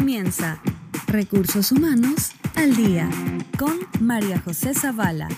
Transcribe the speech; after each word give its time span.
comienza 0.00 0.62
Recursos 1.08 1.72
Humanos 1.72 2.32
al 2.56 2.74
Día 2.74 3.10
con 3.58 3.78
María 4.00 4.40
José 4.40 4.72
Zavala. 4.72 5.28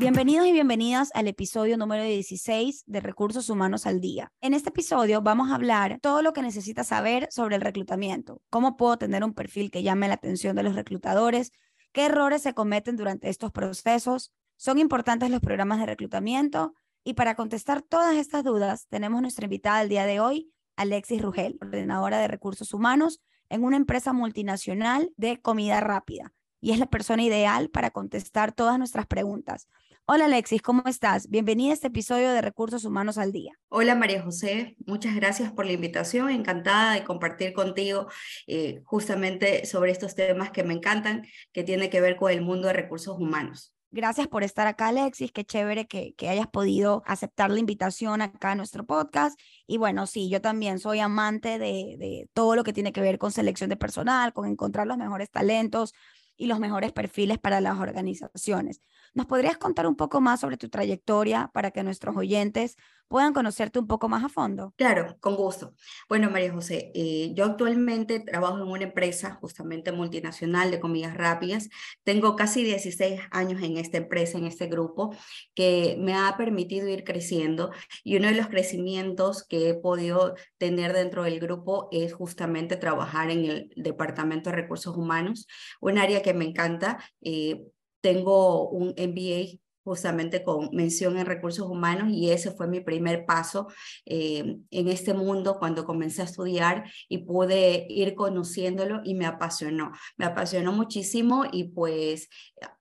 Bienvenidos 0.00 0.44
y 0.48 0.50
bienvenidas 0.50 1.12
al 1.14 1.28
episodio 1.28 1.76
número 1.76 2.02
16 2.02 2.82
de 2.84 3.00
Recursos 3.00 3.48
Humanos 3.48 3.86
al 3.86 4.00
Día. 4.00 4.32
En 4.40 4.54
este 4.54 4.70
episodio 4.70 5.22
vamos 5.22 5.52
a 5.52 5.54
hablar 5.54 6.00
todo 6.02 6.20
lo 6.20 6.32
que 6.32 6.42
necesitas 6.42 6.88
saber 6.88 7.28
sobre 7.30 7.54
el 7.54 7.62
reclutamiento, 7.62 8.42
cómo 8.50 8.76
puedo 8.76 8.98
tener 8.98 9.22
un 9.22 9.34
perfil 9.34 9.70
que 9.70 9.84
llame 9.84 10.08
la 10.08 10.14
atención 10.14 10.56
de 10.56 10.64
los 10.64 10.74
reclutadores, 10.74 11.52
qué 11.92 12.06
errores 12.06 12.42
se 12.42 12.54
cometen 12.54 12.96
durante 12.96 13.28
estos 13.28 13.52
procesos, 13.52 14.32
son 14.56 14.78
importantes 14.78 15.30
los 15.30 15.40
programas 15.40 15.78
de 15.78 15.86
reclutamiento 15.86 16.74
y 17.04 17.14
para 17.14 17.36
contestar 17.36 17.82
todas 17.82 18.16
estas 18.16 18.42
dudas 18.42 18.88
tenemos 18.88 19.22
nuestra 19.22 19.44
invitada 19.44 19.78
al 19.78 19.88
día 19.88 20.06
de 20.06 20.18
hoy, 20.18 20.50
Alexis 20.74 21.22
Rugel, 21.22 21.56
ordenadora 21.60 22.18
de 22.18 22.26
recursos 22.26 22.74
humanos 22.74 23.20
en 23.52 23.64
una 23.64 23.76
empresa 23.76 24.14
multinacional 24.14 25.12
de 25.18 25.38
comida 25.40 25.78
rápida 25.80 26.32
y 26.62 26.72
es 26.72 26.78
la 26.78 26.86
persona 26.86 27.22
ideal 27.22 27.68
para 27.68 27.90
contestar 27.90 28.52
todas 28.52 28.78
nuestras 28.78 29.06
preguntas. 29.06 29.68
Hola 30.06 30.24
Alexis, 30.24 30.62
¿cómo 30.62 30.82
estás? 30.86 31.28
Bienvenida 31.28 31.70
a 31.70 31.74
este 31.74 31.88
episodio 31.88 32.32
de 32.32 32.40
Recursos 32.40 32.86
Humanos 32.86 33.18
al 33.18 33.30
Día. 33.30 33.52
Hola 33.68 33.94
María 33.94 34.22
José, 34.22 34.74
muchas 34.86 35.14
gracias 35.14 35.52
por 35.52 35.66
la 35.66 35.72
invitación, 35.72 36.30
encantada 36.30 36.94
de 36.94 37.04
compartir 37.04 37.52
contigo 37.52 38.08
eh, 38.46 38.80
justamente 38.84 39.66
sobre 39.66 39.92
estos 39.92 40.14
temas 40.14 40.50
que 40.50 40.64
me 40.64 40.72
encantan, 40.72 41.26
que 41.52 41.62
tiene 41.62 41.90
que 41.90 42.00
ver 42.00 42.16
con 42.16 42.32
el 42.32 42.40
mundo 42.40 42.68
de 42.68 42.72
recursos 42.72 43.18
humanos. 43.18 43.71
Gracias 43.94 44.26
por 44.26 44.42
estar 44.42 44.66
acá, 44.66 44.88
Alexis. 44.88 45.32
Qué 45.32 45.44
chévere 45.44 45.86
que, 45.86 46.14
que, 46.14 46.30
hayas 46.30 46.46
podido 46.46 47.02
aceptar 47.04 47.50
la 47.50 47.58
invitación 47.58 48.22
acá 48.22 48.52
a 48.52 48.54
nuestro 48.54 48.86
podcast. 48.86 49.38
Y 49.66 49.76
bueno, 49.76 50.06
sí, 50.06 50.30
yo 50.30 50.40
también 50.40 50.78
soy 50.78 50.98
amante 51.00 51.58
de, 51.58 51.96
de 51.98 52.26
todo 52.32 52.56
lo 52.56 52.64
que 52.64 52.72
tiene 52.72 52.92
que 52.92 53.02
ver 53.02 53.18
con 53.18 53.32
selección 53.32 53.68
de 53.68 53.76
personal, 53.76 54.32
con 54.32 54.48
encontrar 54.48 54.86
los 54.86 54.96
mejores 54.96 55.30
talentos 55.30 55.92
y 56.38 56.46
los 56.46 56.58
mejores 56.58 56.90
perfiles 56.92 57.38
para 57.38 57.60
las 57.60 57.78
organizaciones. 57.78 58.80
¿Nos 59.14 59.26
podrías 59.26 59.58
contar 59.58 59.86
un 59.86 59.96
poco 59.96 60.20
más 60.22 60.40
sobre 60.40 60.56
tu 60.56 60.70
trayectoria 60.70 61.50
para 61.52 61.70
que 61.70 61.82
nuestros 61.82 62.16
oyentes 62.16 62.76
puedan 63.08 63.34
conocerte 63.34 63.78
un 63.78 63.86
poco 63.86 64.08
más 64.08 64.24
a 64.24 64.30
fondo? 64.30 64.72
Claro, 64.78 65.18
con 65.20 65.36
gusto. 65.36 65.74
Bueno, 66.08 66.30
María 66.30 66.50
José, 66.50 66.90
eh, 66.94 67.34
yo 67.34 67.44
actualmente 67.44 68.20
trabajo 68.20 68.56
en 68.56 68.68
una 68.68 68.84
empresa 68.84 69.34
justamente 69.34 69.92
multinacional 69.92 70.70
de 70.70 70.80
comidas 70.80 71.14
rápidas. 71.14 71.68
Tengo 72.04 72.36
casi 72.36 72.64
16 72.64 73.20
años 73.30 73.62
en 73.62 73.76
esta 73.76 73.98
empresa, 73.98 74.38
en 74.38 74.46
este 74.46 74.66
grupo, 74.66 75.14
que 75.54 75.96
me 75.98 76.14
ha 76.14 76.34
permitido 76.38 76.88
ir 76.88 77.04
creciendo 77.04 77.70
y 78.02 78.16
uno 78.16 78.28
de 78.28 78.34
los 78.34 78.48
crecimientos 78.48 79.46
que 79.46 79.68
he 79.68 79.74
podido 79.74 80.34
tener 80.56 80.94
dentro 80.94 81.24
del 81.24 81.38
grupo 81.38 81.90
es 81.92 82.14
justamente 82.14 82.78
trabajar 82.78 83.30
en 83.30 83.44
el 83.44 83.72
Departamento 83.76 84.48
de 84.48 84.56
Recursos 84.56 84.96
Humanos, 84.96 85.46
un 85.82 85.98
área 85.98 86.22
que 86.22 86.32
me 86.32 86.46
encanta. 86.46 86.98
Eh, 87.20 87.66
tengo 88.02 88.68
un 88.68 88.88
MBA 88.90 89.62
justamente 89.84 90.42
con 90.42 90.70
mención 90.72 91.18
en 91.18 91.26
recursos 91.26 91.68
humanos 91.68 92.10
y 92.12 92.30
ese 92.30 92.52
fue 92.52 92.68
mi 92.68 92.80
primer 92.80 93.26
paso 93.26 93.68
eh, 94.06 94.58
en 94.70 94.88
este 94.88 95.14
mundo 95.14 95.58
cuando 95.58 95.84
comencé 95.84 96.22
a 96.22 96.26
estudiar 96.26 96.84
y 97.08 97.18
pude 97.18 97.86
ir 97.88 98.14
conociéndolo 98.14 99.00
y 99.04 99.14
me 99.14 99.26
apasionó. 99.26 99.92
Me 100.16 100.24
apasionó 100.26 100.72
muchísimo 100.72 101.44
y 101.50 101.64
pues 101.64 102.28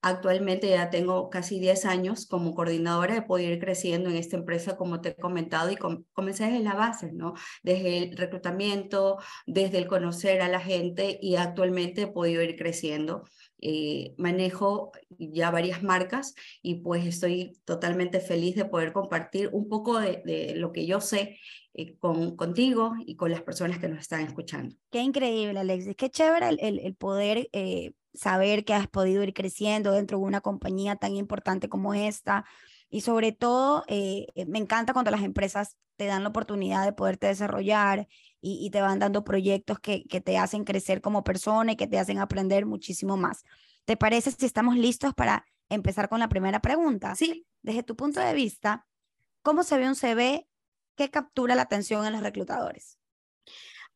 actualmente 0.01 0.69
ya 0.69 0.89
tengo 0.89 1.29
casi 1.29 1.59
10 1.59 1.85
años 1.85 2.27
como 2.27 2.53
coordinadora, 2.53 3.17
he 3.17 3.21
podido 3.23 3.51
ir 3.51 3.59
creciendo 3.59 4.09
en 4.09 4.17
esta 4.17 4.37
empresa 4.37 4.77
como 4.77 5.01
te 5.01 5.09
he 5.09 5.15
comentado 5.15 5.71
y 5.71 5.77
comencé 5.77 6.45
desde 6.45 6.59
la 6.59 6.75
base, 6.75 7.11
¿no? 7.13 7.33
Desde 7.63 7.97
el 7.97 8.17
reclutamiento, 8.17 9.17
desde 9.47 9.79
el 9.79 9.87
conocer 9.87 10.41
a 10.41 10.49
la 10.49 10.59
gente 10.59 11.17
y 11.21 11.35
actualmente 11.35 12.03
he 12.03 12.07
podido 12.07 12.43
ir 12.43 12.55
creciendo. 12.55 13.23
Eh, 13.63 14.15
manejo 14.17 14.91
ya 15.19 15.51
varias 15.51 15.83
marcas 15.83 16.33
y 16.63 16.75
pues 16.81 17.05
estoy 17.05 17.53
totalmente 17.63 18.19
feliz 18.19 18.55
de 18.55 18.65
poder 18.65 18.91
compartir 18.91 19.49
un 19.53 19.69
poco 19.69 19.99
de, 19.99 20.53
lo 20.55 20.71
que 20.71 20.87
yo 20.87 20.99
sé 20.99 21.37
eh, 21.75 21.95
con, 21.99 22.35
contigo 22.35 22.93
y 23.05 23.15
con 23.15 23.29
las 23.29 23.43
personas 23.43 23.77
que 23.77 23.87
nos 23.87 23.99
están 23.99 24.21
escuchando. 24.21 24.75
Qué 24.89 25.01
increíble, 25.01 25.59
Alexis. 25.59 25.95
Qué 25.95 26.09
chévere 26.09 26.49
el, 26.59 26.79
el, 26.79 26.95
poder 26.95 27.49
eh, 27.53 27.91
saber 28.15 28.65
que 28.65 28.73
has 28.73 28.87
podido 28.87 29.21
ir 29.21 29.33
creciendo 29.33 29.91
dentro 29.91 30.17
de 30.17 30.25
una 30.25 30.41
compañía 30.41 30.95
tan 30.95 31.15
importante 31.15 31.69
como 31.69 31.93
esta. 31.93 32.45
Y 32.91 33.01
sobre 33.01 33.31
todo, 33.31 33.83
me 33.87 34.59
encanta 34.59 34.93
cuando 34.93 35.09
las 35.09 35.23
empresas 35.23 35.77
te 35.95 36.05
dan 36.05 36.23
la 36.23 36.29
oportunidad 36.29 36.83
de 36.83 36.93
poderte 36.93 37.27
desarrollar 37.27 38.07
y, 38.41 38.69
te 38.69 38.81
van 38.81 38.99
dando 38.99 39.23
proyectos 39.23 39.79
que, 39.79 40.03
que 40.03 40.19
te 40.19 40.37
hacen 40.37 40.65
crecer 40.65 41.01
como 41.01 41.23
persona 41.23 41.71
y 41.71 41.75
que 41.77 41.87
te 41.87 41.97
hacen 41.97 42.19
aprender 42.19 42.65
muchísimo 42.65 43.15
más. 43.15 43.43
¿Te 43.85 43.97
parece 43.97 44.31
si 44.31 44.45
estamos 44.45 44.75
listos 44.75 45.13
para 45.13 45.45
empezar 45.69 46.09
con 46.09 46.19
la 46.19 46.27
primera 46.27 46.59
pregunta? 46.59 47.15
Sí. 47.15 47.47
Desde 47.61 47.83
tu 47.83 47.95
punto 47.95 48.19
de 48.19 48.33
vista, 48.33 48.85
¿cómo 49.41 49.63
se 49.63 49.77
ve 49.77 49.87
un 49.87 49.95
CV 49.95 50.47
que 50.95 51.09
captura 51.09 51.55
la 51.55 51.61
atención 51.63 52.05
en 52.05 52.13
los 52.13 52.23
reclutadores? 52.23 52.97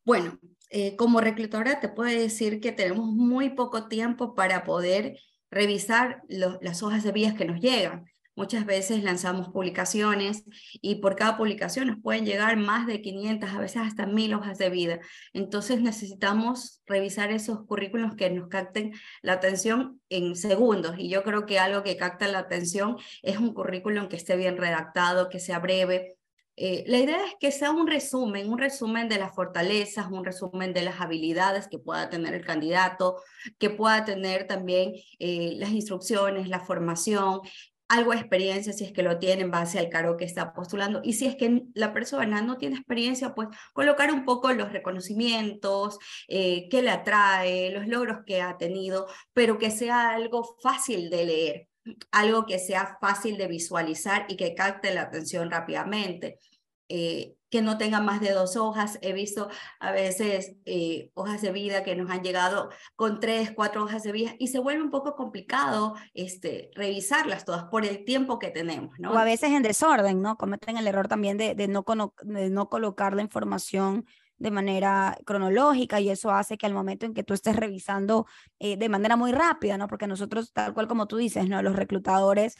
Bueno, 0.04 0.38
eh, 0.70 0.96
como 0.96 1.20
reclutadora 1.20 1.80
te 1.80 1.88
puedo 1.88 2.10
decir 2.10 2.60
que 2.60 2.72
tenemos 2.72 3.06
muy 3.06 3.50
poco 3.50 3.88
tiempo 3.88 4.34
para 4.34 4.64
poder 4.64 5.18
revisar 5.50 6.22
las 6.28 6.82
hojas 6.82 7.02
de 7.02 7.12
vías 7.12 7.34
que 7.34 7.44
nos 7.44 7.60
llegan. 7.60 8.06
Muchas 8.36 8.66
veces 8.66 9.02
lanzamos 9.02 9.48
publicaciones 9.48 10.44
y 10.82 10.96
por 10.96 11.16
cada 11.16 11.38
publicación 11.38 11.88
nos 11.88 12.02
pueden 12.02 12.26
llegar 12.26 12.56
más 12.58 12.86
de 12.86 13.00
500, 13.00 13.50
a 13.50 13.58
veces 13.58 13.82
hasta 13.82 14.06
1000 14.06 14.34
hojas 14.34 14.58
de 14.58 14.68
vida. 14.68 15.00
Entonces 15.32 15.80
necesitamos 15.80 16.82
revisar 16.86 17.32
esos 17.32 17.64
currículos 17.64 18.14
que 18.14 18.28
nos 18.28 18.48
capten 18.48 18.92
la 19.22 19.32
atención 19.32 20.00
en 20.10 20.36
segundos. 20.36 20.96
Y 20.98 21.08
yo 21.08 21.22
creo 21.24 21.46
que 21.46 21.58
algo 21.58 21.82
que 21.82 21.96
capta 21.96 22.28
la 22.28 22.40
atención 22.40 22.96
es 23.22 23.38
un 23.38 23.54
currículum 23.54 24.08
que 24.08 24.16
esté 24.16 24.36
bien 24.36 24.58
redactado, 24.58 25.30
que 25.30 25.40
sea 25.40 25.58
breve, 25.58 26.16
eh, 26.58 26.84
la 26.86 26.98
idea 26.98 27.22
es 27.26 27.34
que 27.38 27.52
sea 27.52 27.70
un 27.70 27.86
resumen, 27.86 28.50
un 28.50 28.58
resumen 28.58 29.10
de 29.10 29.18
las 29.18 29.34
fortalezas, 29.34 30.10
un 30.10 30.24
resumen 30.24 30.72
de 30.72 30.82
las 30.82 31.02
habilidades 31.02 31.68
que 31.68 31.78
pueda 31.78 32.08
tener 32.08 32.32
el 32.32 32.46
candidato, 32.46 33.20
que 33.58 33.68
pueda 33.68 34.06
tener 34.06 34.46
también 34.46 34.94
eh, 35.18 35.52
las 35.56 35.70
instrucciones, 35.70 36.48
la 36.48 36.60
formación, 36.60 37.40
algo 37.88 38.12
de 38.12 38.18
experiencia 38.18 38.72
si 38.72 38.84
es 38.84 38.92
que 38.92 39.02
lo 39.02 39.18
tiene 39.18 39.42
en 39.42 39.50
base 39.50 39.78
al 39.78 39.88
cargo 39.88 40.16
que 40.16 40.24
está 40.24 40.52
postulando. 40.52 41.00
Y 41.04 41.14
si 41.14 41.26
es 41.26 41.36
que 41.36 41.64
la 41.74 41.92
persona 41.92 42.42
no 42.42 42.58
tiene 42.58 42.76
experiencia, 42.76 43.34
pues 43.34 43.48
colocar 43.72 44.12
un 44.12 44.24
poco 44.24 44.52
los 44.52 44.72
reconocimientos, 44.72 45.98
eh, 46.28 46.68
qué 46.70 46.82
le 46.82 46.90
atrae, 46.90 47.70
los 47.70 47.86
logros 47.86 48.18
que 48.26 48.42
ha 48.42 48.56
tenido, 48.56 49.06
pero 49.32 49.58
que 49.58 49.70
sea 49.70 50.10
algo 50.10 50.56
fácil 50.62 51.10
de 51.10 51.24
leer, 51.24 51.68
algo 52.10 52.46
que 52.46 52.58
sea 52.58 52.98
fácil 53.00 53.36
de 53.36 53.46
visualizar 53.46 54.26
y 54.28 54.36
que 54.36 54.54
capte 54.54 54.92
la 54.92 55.02
atención 55.02 55.50
rápidamente. 55.50 56.38
Eh, 56.88 57.35
que 57.56 57.62
no 57.62 57.78
tenga 57.78 58.02
más 58.02 58.20
de 58.20 58.32
dos 58.32 58.54
hojas. 58.54 58.98
He 59.00 59.14
visto 59.14 59.48
a 59.80 59.90
veces 59.90 60.56
eh, 60.66 61.10
hojas 61.14 61.40
de 61.40 61.52
vida 61.52 61.84
que 61.84 61.96
nos 61.96 62.10
han 62.10 62.22
llegado 62.22 62.68
con 62.96 63.18
tres, 63.18 63.50
cuatro 63.52 63.84
hojas 63.84 64.02
de 64.02 64.12
vida 64.12 64.34
y 64.38 64.48
se 64.48 64.58
vuelve 64.58 64.82
un 64.82 64.90
poco 64.90 65.16
complicado 65.16 65.94
este, 66.12 66.70
revisarlas 66.74 67.46
todas 67.46 67.64
por 67.64 67.86
el 67.86 68.04
tiempo 68.04 68.38
que 68.38 68.50
tenemos. 68.50 68.98
¿no? 68.98 69.12
O 69.12 69.16
a 69.16 69.24
veces 69.24 69.52
en 69.52 69.62
desorden, 69.62 70.20
¿no? 70.20 70.36
Cometen 70.36 70.76
el 70.76 70.86
error 70.86 71.08
también 71.08 71.38
de, 71.38 71.54
de, 71.54 71.66
no, 71.66 71.82
de 72.24 72.50
no 72.50 72.68
colocar 72.68 73.14
la 73.14 73.22
información 73.22 74.04
de 74.36 74.50
manera 74.50 75.16
cronológica 75.24 75.98
y 75.98 76.10
eso 76.10 76.30
hace 76.30 76.58
que 76.58 76.66
al 76.66 76.74
momento 76.74 77.06
en 77.06 77.14
que 77.14 77.24
tú 77.24 77.32
estés 77.32 77.56
revisando 77.56 78.26
eh, 78.58 78.76
de 78.76 78.90
manera 78.90 79.16
muy 79.16 79.32
rápida, 79.32 79.78
¿no? 79.78 79.88
Porque 79.88 80.06
nosotros, 80.06 80.52
tal 80.52 80.74
cual 80.74 80.88
como 80.88 81.06
tú 81.06 81.16
dices, 81.16 81.48
¿no? 81.48 81.62
Los 81.62 81.74
reclutadores 81.74 82.56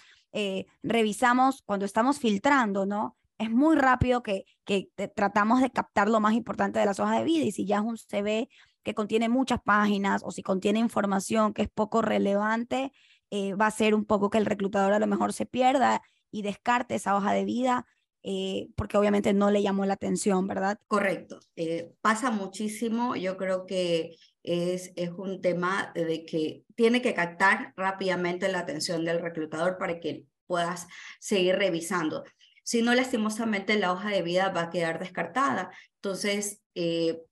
revisamos 0.82 1.62
cuando 1.64 1.86
estamos 1.86 2.18
filtrando, 2.18 2.84
¿no? 2.84 3.16
Es 3.38 3.50
muy 3.50 3.76
rápido 3.76 4.22
que, 4.22 4.44
que 4.64 4.90
tratamos 5.14 5.60
de 5.60 5.70
captar 5.70 6.08
lo 6.08 6.20
más 6.20 6.34
importante 6.34 6.78
de 6.78 6.86
las 6.86 7.00
hojas 7.00 7.18
de 7.18 7.24
vida 7.24 7.44
y 7.44 7.52
si 7.52 7.66
ya 7.66 7.76
es 7.76 7.82
un 7.82 7.98
CV 7.98 8.48
que 8.82 8.94
contiene 8.94 9.28
muchas 9.28 9.60
páginas 9.64 10.22
o 10.24 10.30
si 10.30 10.42
contiene 10.42 10.78
información 10.78 11.52
que 11.52 11.62
es 11.62 11.68
poco 11.68 12.02
relevante, 12.02 12.92
eh, 13.30 13.54
va 13.54 13.66
a 13.66 13.70
ser 13.72 13.94
un 13.94 14.04
poco 14.04 14.30
que 14.30 14.38
el 14.38 14.46
reclutador 14.46 14.92
a 14.92 14.98
lo 14.98 15.06
mejor 15.06 15.32
se 15.32 15.46
pierda 15.46 16.02
y 16.30 16.42
descarte 16.42 16.94
esa 16.94 17.16
hoja 17.16 17.32
de 17.32 17.44
vida 17.44 17.86
eh, 18.28 18.68
porque 18.74 18.96
obviamente 18.96 19.32
no 19.32 19.52
le 19.52 19.62
llamó 19.62 19.86
la 19.86 19.94
atención, 19.94 20.48
¿verdad? 20.48 20.80
Correcto. 20.88 21.38
Eh, 21.54 21.92
pasa 22.00 22.32
muchísimo. 22.32 23.14
Yo 23.14 23.36
creo 23.36 23.66
que 23.66 24.16
es, 24.42 24.92
es 24.96 25.10
un 25.10 25.40
tema 25.40 25.92
de 25.94 26.24
que 26.26 26.64
tiene 26.74 27.00
que 27.02 27.14
captar 27.14 27.72
rápidamente 27.76 28.48
la 28.48 28.58
atención 28.60 29.04
del 29.04 29.20
reclutador 29.20 29.78
para 29.78 30.00
que 30.00 30.24
puedas 30.48 30.88
seguir 31.20 31.54
revisando 31.54 32.24
si 32.66 32.82
no, 32.82 32.92
lastimosamente 32.94 33.78
la 33.78 33.92
hoja 33.92 34.10
de 34.10 34.22
vida 34.22 34.48
va 34.48 34.62
a 34.62 34.70
quedar 34.70 34.98
descartada. 34.98 35.70
Entonces, 36.02 36.62
eh, 36.74 37.22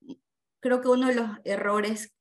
creo 0.61 0.79
que 0.79 0.87
uno 0.87 1.09
de 1.09 1.15
los 1.15 1.29
errores 1.43 2.13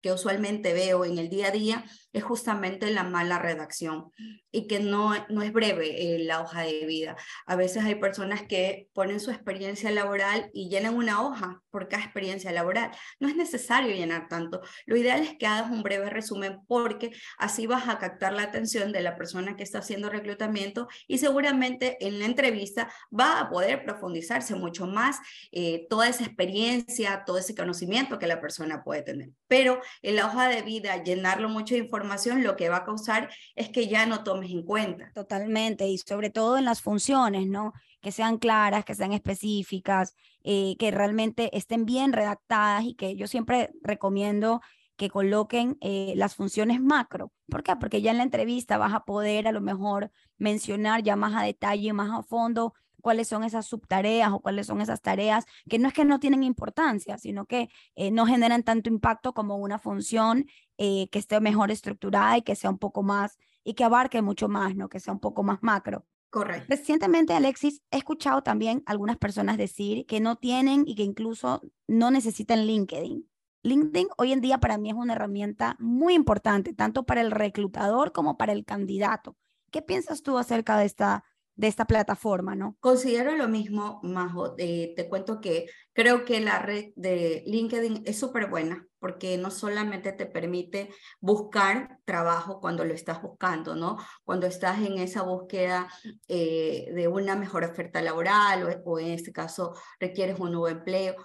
que 0.00 0.10
usualmente 0.10 0.72
veo 0.72 1.04
en 1.04 1.18
el 1.18 1.28
día 1.28 1.48
a 1.48 1.50
día 1.50 1.84
es 2.12 2.22
justamente 2.22 2.90
la 2.90 3.04
mala 3.04 3.38
redacción 3.38 4.10
y 4.50 4.66
que 4.66 4.80
no, 4.80 5.14
no 5.28 5.42
es 5.42 5.52
breve 5.52 6.14
eh, 6.14 6.18
la 6.20 6.42
hoja 6.42 6.62
de 6.62 6.84
vida. 6.86 7.16
A 7.46 7.56
veces 7.56 7.84
hay 7.84 7.94
personas 7.94 8.42
que 8.42 8.88
ponen 8.92 9.18
su 9.18 9.30
experiencia 9.30 9.90
laboral 9.90 10.50
y 10.52 10.68
llenan 10.68 10.94
una 10.94 11.22
hoja 11.22 11.62
por 11.70 11.88
cada 11.88 12.02
experiencia 12.02 12.52
laboral. 12.52 12.90
No 13.18 13.28
es 13.28 13.36
necesario 13.36 13.94
llenar 13.94 14.28
tanto. 14.28 14.60
Lo 14.84 14.96
ideal 14.96 15.22
es 15.22 15.36
que 15.38 15.46
hagas 15.46 15.70
un 15.70 15.82
breve 15.82 16.10
resumen 16.10 16.60
porque 16.68 17.12
así 17.38 17.66
vas 17.66 17.88
a 17.88 17.98
captar 17.98 18.34
la 18.34 18.42
atención 18.42 18.92
de 18.92 19.00
la 19.00 19.16
persona 19.16 19.56
que 19.56 19.62
está 19.62 19.78
haciendo 19.78 20.10
reclutamiento 20.10 20.88
y 21.06 21.18
seguramente 21.18 21.96
en 22.06 22.18
la 22.18 22.26
entrevista 22.26 22.92
va 23.18 23.40
a 23.40 23.48
poder 23.48 23.84
profundizarse 23.84 24.54
mucho 24.54 24.86
más 24.86 25.18
eh, 25.50 25.86
toda 25.88 26.08
esa 26.08 26.24
experiencia, 26.24 27.22
todo 27.24 27.38
ese 27.38 27.54
conocimiento 27.54 28.18
que 28.18 28.26
la 28.26 28.40
persona 28.40 28.84
puede 28.84 29.02
tener. 29.02 29.30
Pero 29.48 29.80
en 30.02 30.16
la 30.16 30.26
hoja 30.26 30.48
de 30.48 30.62
vida, 30.62 31.02
llenarlo 31.02 31.48
mucho 31.48 31.74
de 31.74 31.80
información, 31.80 32.01
lo 32.42 32.56
que 32.56 32.68
va 32.68 32.78
a 32.78 32.84
causar 32.84 33.30
es 33.54 33.68
que 33.68 33.88
ya 33.88 34.06
no 34.06 34.22
tomes 34.24 34.50
en 34.50 34.62
cuenta. 34.62 35.10
Totalmente, 35.14 35.88
y 35.88 35.98
sobre 35.98 36.30
todo 36.30 36.58
en 36.58 36.64
las 36.64 36.80
funciones, 36.80 37.46
¿no? 37.46 37.72
Que 38.00 38.12
sean 38.12 38.38
claras, 38.38 38.84
que 38.84 38.94
sean 38.94 39.12
específicas, 39.12 40.14
eh, 40.44 40.76
que 40.78 40.90
realmente 40.90 41.56
estén 41.56 41.84
bien 41.84 42.12
redactadas 42.12 42.84
y 42.84 42.94
que 42.94 43.16
yo 43.16 43.26
siempre 43.26 43.70
recomiendo 43.82 44.60
que 44.96 45.08
coloquen 45.08 45.78
eh, 45.80 46.12
las 46.16 46.34
funciones 46.34 46.80
macro. 46.80 47.32
¿Por 47.48 47.62
qué? 47.62 47.74
Porque 47.76 48.02
ya 48.02 48.10
en 48.10 48.18
la 48.18 48.22
entrevista 48.22 48.78
vas 48.78 48.92
a 48.92 49.04
poder 49.04 49.48
a 49.48 49.52
lo 49.52 49.60
mejor 49.60 50.10
mencionar 50.38 51.02
ya 51.02 51.16
más 51.16 51.34
a 51.34 51.44
detalle, 51.44 51.92
más 51.92 52.10
a 52.10 52.22
fondo 52.22 52.74
cuáles 53.02 53.28
son 53.28 53.44
esas 53.44 53.66
subtareas 53.66 54.32
o 54.32 54.40
cuáles 54.40 54.66
son 54.66 54.80
esas 54.80 55.02
tareas 55.02 55.44
que 55.68 55.78
no 55.78 55.88
es 55.88 55.94
que 55.94 56.06
no 56.06 56.20
tienen 56.20 56.42
importancia, 56.42 57.18
sino 57.18 57.44
que 57.44 57.68
eh, 57.96 58.10
no 58.10 58.24
generan 58.24 58.62
tanto 58.62 58.88
impacto 58.88 59.34
como 59.34 59.56
una 59.56 59.78
función 59.78 60.46
eh, 60.78 61.08
que 61.10 61.18
esté 61.18 61.38
mejor 61.40 61.70
estructurada 61.70 62.38
y 62.38 62.42
que 62.42 62.56
sea 62.56 62.70
un 62.70 62.78
poco 62.78 63.02
más, 63.02 63.36
y 63.64 63.74
que 63.74 63.84
abarque 63.84 64.22
mucho 64.22 64.48
más, 64.48 64.74
¿no? 64.74 64.88
Que 64.88 65.00
sea 65.00 65.12
un 65.12 65.20
poco 65.20 65.42
más 65.42 65.58
macro. 65.62 66.06
Correcto. 66.30 66.66
Recientemente, 66.68 67.34
Alexis, 67.34 67.82
he 67.90 67.98
escuchado 67.98 68.42
también 68.42 68.82
algunas 68.86 69.18
personas 69.18 69.58
decir 69.58 70.06
que 70.06 70.18
no 70.18 70.36
tienen 70.36 70.84
y 70.86 70.94
que 70.94 71.02
incluso 71.02 71.60
no 71.86 72.10
necesitan 72.10 72.66
LinkedIn. 72.66 73.28
LinkedIn 73.64 74.08
hoy 74.16 74.32
en 74.32 74.40
día 74.40 74.58
para 74.58 74.78
mí 74.78 74.88
es 74.90 74.96
una 74.96 75.12
herramienta 75.12 75.76
muy 75.78 76.14
importante, 76.14 76.72
tanto 76.72 77.04
para 77.04 77.20
el 77.20 77.30
reclutador 77.30 78.12
como 78.12 78.38
para 78.38 78.52
el 78.52 78.64
candidato. 78.64 79.36
¿Qué 79.70 79.82
piensas 79.82 80.22
tú 80.22 80.38
acerca 80.38 80.78
de 80.78 80.86
esta, 80.86 81.24
de 81.54 81.68
esta 81.68 81.84
plataforma, 81.84 82.54
¿no? 82.54 82.76
Considero 82.80 83.36
lo 83.36 83.48
mismo, 83.48 84.00
Majo. 84.02 84.54
Eh, 84.58 84.94
te 84.96 85.08
cuento 85.08 85.40
que 85.40 85.66
creo 85.92 86.24
que 86.24 86.40
la 86.40 86.58
red 86.58 86.92
de 86.96 87.42
LinkedIn 87.46 88.02
es 88.06 88.18
súper 88.18 88.48
buena 88.48 88.86
porque 88.98 89.36
no 89.36 89.50
solamente 89.50 90.12
te 90.12 90.26
permite 90.26 90.90
buscar 91.20 91.98
trabajo 92.04 92.60
cuando 92.60 92.84
lo 92.84 92.94
estás 92.94 93.20
buscando, 93.20 93.74
¿no? 93.74 93.98
Cuando 94.24 94.46
estás 94.46 94.80
en 94.80 94.98
esa 94.98 95.22
búsqueda 95.22 95.88
eh, 96.28 96.88
de 96.94 97.08
una 97.08 97.34
mejor 97.36 97.64
oferta 97.64 98.00
laboral 98.00 98.62
o, 98.62 98.90
o 98.90 98.98
en 98.98 99.08
este 99.08 99.32
caso 99.32 99.74
requieres 99.98 100.38
un 100.38 100.52
nuevo 100.52 100.68
empleo, 100.68 101.16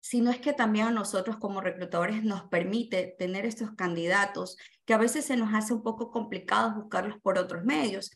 sino 0.00 0.30
es 0.30 0.40
que 0.40 0.52
también 0.52 0.88
a 0.88 0.90
nosotros 0.90 1.36
como 1.38 1.60
reclutadores 1.60 2.24
nos 2.24 2.42
permite 2.48 3.14
tener 3.18 3.46
estos 3.46 3.70
candidatos 3.72 4.56
que 4.84 4.94
a 4.94 4.98
veces 4.98 5.24
se 5.24 5.36
nos 5.36 5.54
hace 5.54 5.72
un 5.72 5.82
poco 5.82 6.10
complicado 6.10 6.74
buscarlos 6.74 7.20
por 7.22 7.38
otros 7.38 7.64
medios. 7.64 8.10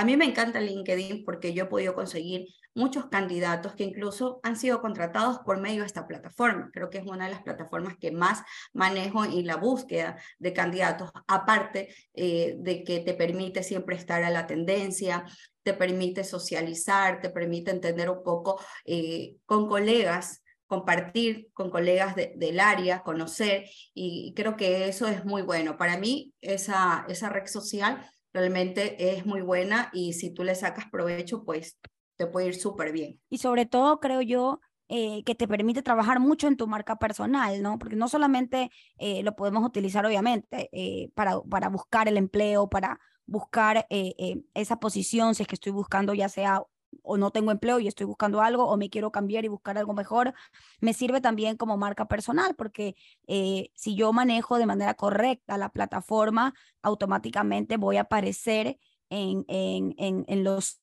A 0.00 0.04
mí 0.06 0.16
me 0.16 0.24
encanta 0.24 0.62
LinkedIn 0.62 1.26
porque 1.26 1.52
yo 1.52 1.64
he 1.64 1.66
podido 1.66 1.94
conseguir 1.94 2.46
muchos 2.74 3.10
candidatos 3.10 3.74
que 3.74 3.84
incluso 3.84 4.40
han 4.42 4.56
sido 4.56 4.80
contratados 4.80 5.40
por 5.40 5.60
medio 5.60 5.82
de 5.82 5.88
esta 5.88 6.06
plataforma. 6.06 6.70
Creo 6.72 6.88
que 6.88 6.96
es 6.96 7.04
una 7.04 7.26
de 7.26 7.32
las 7.32 7.42
plataformas 7.42 7.98
que 7.98 8.10
más 8.10 8.42
manejo 8.72 9.26
en 9.26 9.46
la 9.46 9.56
búsqueda 9.56 10.16
de 10.38 10.54
candidatos, 10.54 11.10
aparte 11.28 11.94
eh, 12.14 12.54
de 12.60 12.82
que 12.82 13.00
te 13.00 13.12
permite 13.12 13.62
siempre 13.62 13.94
estar 13.94 14.24
a 14.24 14.30
la 14.30 14.46
tendencia, 14.46 15.26
te 15.62 15.74
permite 15.74 16.24
socializar, 16.24 17.20
te 17.20 17.28
permite 17.28 17.70
entender 17.70 18.08
un 18.08 18.22
poco 18.22 18.58
eh, 18.86 19.36
con 19.44 19.68
colegas 19.68 20.42
compartir 20.66 21.48
con 21.52 21.68
colegas 21.68 22.14
del 22.14 22.60
área, 22.60 23.02
conocer, 23.02 23.64
y 23.92 24.32
creo 24.36 24.56
que 24.56 24.88
eso 24.88 25.08
es 25.08 25.24
muy 25.24 25.42
bueno. 25.42 25.76
Para 25.76 25.98
mí, 25.98 26.32
esa, 26.40 27.04
esa 27.08 27.28
red 27.28 27.46
social 27.46 28.08
realmente 28.32 29.16
es 29.16 29.26
muy 29.26 29.40
buena 29.40 29.90
y 29.92 30.12
si 30.12 30.32
tú 30.32 30.44
le 30.44 30.54
sacas 30.54 30.88
provecho, 30.90 31.44
pues 31.44 31.78
te 32.16 32.26
puede 32.26 32.48
ir 32.48 32.54
súper 32.54 32.92
bien. 32.92 33.20
Y 33.28 33.38
sobre 33.38 33.66
todo, 33.66 33.98
creo 34.00 34.20
yo, 34.20 34.60
eh, 34.88 35.22
que 35.24 35.34
te 35.34 35.46
permite 35.46 35.82
trabajar 35.82 36.18
mucho 36.18 36.48
en 36.48 36.56
tu 36.56 36.66
marca 36.66 36.96
personal, 36.96 37.62
¿no? 37.62 37.78
Porque 37.78 37.96
no 37.96 38.08
solamente 38.08 38.70
eh, 38.98 39.22
lo 39.22 39.36
podemos 39.36 39.64
utilizar, 39.64 40.04
obviamente, 40.04 40.68
eh, 40.72 41.10
para, 41.14 41.40
para 41.42 41.68
buscar 41.68 42.08
el 42.08 42.16
empleo, 42.16 42.68
para 42.68 42.98
buscar 43.24 43.86
esa 43.88 44.80
posición, 44.80 45.36
si 45.36 45.44
es 45.44 45.48
que 45.48 45.54
estoy 45.54 45.70
buscando 45.70 46.12
ya 46.14 46.28
sea 46.28 46.64
o 47.10 47.16
no 47.16 47.30
tengo 47.30 47.50
empleo 47.50 47.80
y 47.80 47.88
estoy 47.88 48.06
buscando 48.06 48.40
algo 48.40 48.64
o 48.66 48.76
me 48.76 48.88
quiero 48.88 49.10
cambiar 49.10 49.44
y 49.44 49.48
buscar 49.48 49.76
algo 49.78 49.94
mejor, 49.94 50.32
me 50.80 50.94
sirve 50.94 51.20
también 51.20 51.56
como 51.56 51.76
marca 51.76 52.06
personal 52.06 52.54
porque 52.54 52.94
eh, 53.26 53.70
si 53.74 53.96
yo 53.96 54.12
manejo 54.12 54.58
de 54.58 54.66
manera 54.66 54.94
correcta 54.94 55.58
la 55.58 55.70
plataforma, 55.70 56.54
automáticamente 56.82 57.76
voy 57.76 57.96
a 57.96 58.02
aparecer 58.02 58.78
en, 59.08 59.44
en, 59.48 59.94
en, 59.98 60.24
en 60.28 60.44
los 60.44 60.80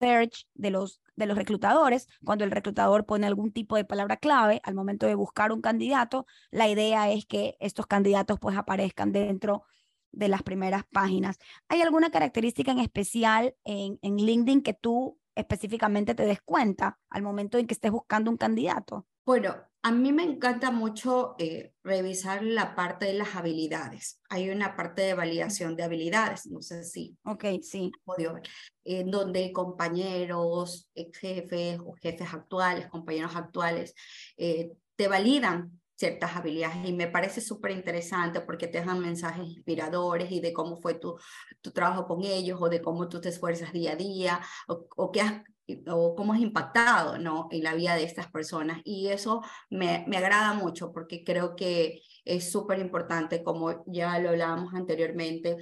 search 0.00 0.46
de 0.54 0.70
los, 0.70 1.00
de 1.16 1.26
los 1.26 1.36
reclutadores. 1.36 2.08
Cuando 2.24 2.44
el 2.44 2.50
reclutador 2.50 3.04
pone 3.06 3.26
algún 3.26 3.52
tipo 3.52 3.76
de 3.76 3.84
palabra 3.84 4.16
clave 4.16 4.60
al 4.64 4.74
momento 4.74 5.06
de 5.06 5.14
buscar 5.14 5.52
un 5.52 5.60
candidato, 5.60 6.26
la 6.50 6.68
idea 6.68 7.10
es 7.10 7.26
que 7.26 7.56
estos 7.60 7.86
candidatos 7.86 8.38
pues 8.40 8.56
aparezcan 8.56 9.12
dentro 9.12 9.64
de 10.12 10.28
las 10.28 10.42
primeras 10.42 10.84
páginas. 10.90 11.38
¿Hay 11.68 11.82
alguna 11.82 12.10
característica 12.10 12.72
en 12.72 12.78
especial 12.78 13.54
en, 13.64 13.98
en 14.02 14.16
LinkedIn 14.16 14.62
que 14.62 14.74
tú 14.74 15.18
específicamente 15.38 16.14
te 16.14 16.24
des 16.24 16.40
cuenta 16.42 16.98
al 17.10 17.22
momento 17.22 17.58
en 17.58 17.66
que 17.66 17.74
estés 17.74 17.92
buscando 17.92 18.30
un 18.30 18.36
candidato? 18.36 19.06
Bueno, 19.24 19.54
a 19.82 19.92
mí 19.92 20.12
me 20.12 20.24
encanta 20.24 20.70
mucho 20.72 21.36
eh, 21.38 21.72
revisar 21.84 22.42
la 22.42 22.74
parte 22.74 23.06
de 23.06 23.12
las 23.12 23.36
habilidades. 23.36 24.20
Hay 24.28 24.50
una 24.50 24.74
parte 24.74 25.02
de 25.02 25.14
validación 25.14 25.76
de 25.76 25.84
habilidades, 25.84 26.46
no 26.46 26.60
sé 26.60 26.82
si. 26.84 27.16
Ok, 27.24 27.44
sí. 27.62 27.92
Podido 28.04 28.34
ver, 28.34 28.42
en 28.84 29.10
donde 29.10 29.52
compañeros, 29.52 30.90
ex 30.94 31.18
jefes 31.18 31.78
o 31.78 31.94
jefes 31.94 32.34
actuales, 32.34 32.88
compañeros 32.88 33.36
actuales, 33.36 33.94
eh, 34.36 34.72
te 34.96 35.06
validan 35.06 35.80
ciertas 35.98 36.36
habilidades 36.36 36.88
y 36.88 36.92
me 36.92 37.08
parece 37.08 37.40
súper 37.40 37.72
interesante 37.72 38.40
porque 38.40 38.68
te 38.68 38.78
dejan 38.78 39.00
mensajes 39.00 39.48
inspiradores 39.48 40.30
y 40.30 40.40
de 40.40 40.52
cómo 40.52 40.76
fue 40.76 40.94
tu, 40.94 41.18
tu 41.60 41.72
trabajo 41.72 42.06
con 42.06 42.22
ellos 42.24 42.58
o 42.62 42.68
de 42.68 42.80
cómo 42.80 43.08
tú 43.08 43.20
te 43.20 43.30
esfuerzas 43.30 43.72
día 43.72 43.92
a 43.92 43.96
día 43.96 44.40
o, 44.68 44.86
o 44.96 45.10
qué 45.10 45.22
has 45.22 45.42
o 45.86 46.14
cómo 46.14 46.32
has 46.32 46.40
impactado 46.40 47.18
¿no? 47.18 47.48
en 47.50 47.62
la 47.62 47.74
vida 47.74 47.94
de 47.94 48.04
estas 48.04 48.28
personas. 48.30 48.80
Y 48.84 49.08
eso 49.08 49.42
me, 49.68 50.04
me 50.08 50.16
agrada 50.16 50.54
mucho 50.54 50.92
porque 50.92 51.24
creo 51.24 51.56
que 51.56 52.00
es 52.24 52.50
súper 52.50 52.78
importante, 52.78 53.42
como 53.42 53.84
ya 53.86 54.18
lo 54.18 54.30
hablábamos 54.30 54.72
anteriormente, 54.74 55.58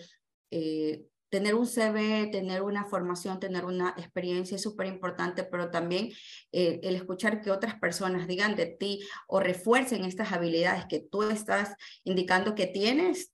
eh, 0.50 1.06
tener 1.28 1.54
un 1.54 1.66
CV, 1.66 2.28
tener 2.28 2.62
una 2.62 2.84
formación, 2.84 3.40
tener 3.40 3.64
una 3.64 3.94
experiencia 3.96 4.56
es 4.56 4.62
súper 4.62 4.86
importante, 4.86 5.44
pero 5.44 5.70
también 5.70 6.10
eh, 6.52 6.80
el 6.82 6.94
escuchar 6.94 7.40
que 7.40 7.50
otras 7.50 7.78
personas 7.78 8.26
digan 8.26 8.56
de 8.56 8.66
ti 8.66 9.00
o 9.26 9.40
refuercen 9.40 10.04
estas 10.04 10.32
habilidades 10.32 10.86
que 10.86 11.00
tú 11.00 11.22
estás 11.24 11.74
indicando 12.04 12.54
que 12.54 12.66
tienes, 12.66 13.32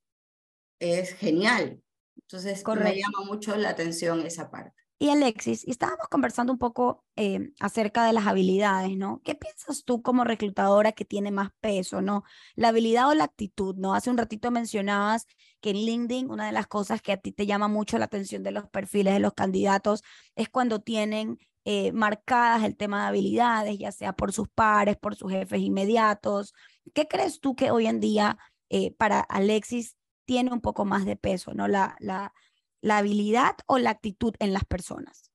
es 0.79 1.15
genial. 1.15 1.81
Entonces, 2.17 2.63
me 2.67 2.97
llama 2.97 3.25
mucho 3.27 3.57
la 3.57 3.71
atención 3.71 4.25
esa 4.27 4.51
parte. 4.51 4.83
Y 5.03 5.09
Alexis, 5.09 5.67
estábamos 5.67 6.07
conversando 6.09 6.53
un 6.53 6.61
poco 6.61 7.05
eh, 7.17 7.51
acerca 7.59 8.07
de 8.07 8.13
las 8.13 8.29
habilidades, 8.29 8.97
¿no? 8.97 9.21
¿Qué 9.25 9.35
piensas 9.35 9.83
tú 9.83 10.01
como 10.01 10.23
reclutadora 10.23 10.93
que 10.93 11.05
tiene 11.05 11.33
más 11.33 11.51
peso, 11.61 12.03
¿no? 12.03 12.23
La 12.55 12.69
habilidad 12.69 13.09
o 13.09 13.15
la 13.15 13.25
actitud, 13.25 13.75
¿no? 13.75 13.95
Hace 13.95 14.11
un 14.11 14.17
ratito 14.17 14.53
mencionabas 14.53 15.27
que 15.63 15.71
en 15.71 15.77
LinkedIn 15.77 16.31
una 16.31 16.47
de 16.47 16.53
las 16.53 16.67
cosas 16.67 17.01
que 17.01 17.13
a 17.13 17.17
ti 17.17 17.33
te 17.33 17.47
llama 17.47 17.69
mucho 17.69 17.97
la 17.97 18.05
atención 18.07 18.43
de 18.43 18.51
los 18.51 18.69
perfiles 18.69 19.15
de 19.15 19.21
los 19.21 19.33
candidatos 19.33 20.03
es 20.37 20.51
cuando 20.51 20.81
tienen 20.81 21.39
eh, 21.65 21.93
marcadas 21.93 22.65
el 22.65 22.77
tema 22.77 23.03
de 23.03 23.09
habilidades, 23.09 23.79
ya 23.79 23.93
sea 23.93 24.13
por 24.13 24.33
sus 24.33 24.49
pares, 24.49 24.97
por 24.97 25.15
sus 25.15 25.31
jefes 25.31 25.61
inmediatos. 25.61 26.53
¿Qué 26.93 27.07
crees 27.07 27.41
tú 27.41 27.55
que 27.55 27.71
hoy 27.71 27.87
en 27.87 28.01
día 28.01 28.37
eh, 28.69 28.93
para 28.93 29.21
Alexis 29.21 29.97
tiene 30.25 30.53
un 30.53 30.61
poco 30.61 30.85
más 30.85 31.05
de 31.05 31.17
peso, 31.17 31.55
¿no? 31.55 31.69
La, 31.69 31.97
la, 32.01 32.35
la 32.81 32.99
habilidad 32.99 33.55
o 33.67 33.79
la 33.79 33.91
actitud 33.91 34.35
en 34.41 34.53
las 34.53 34.65
personas? 34.65 35.31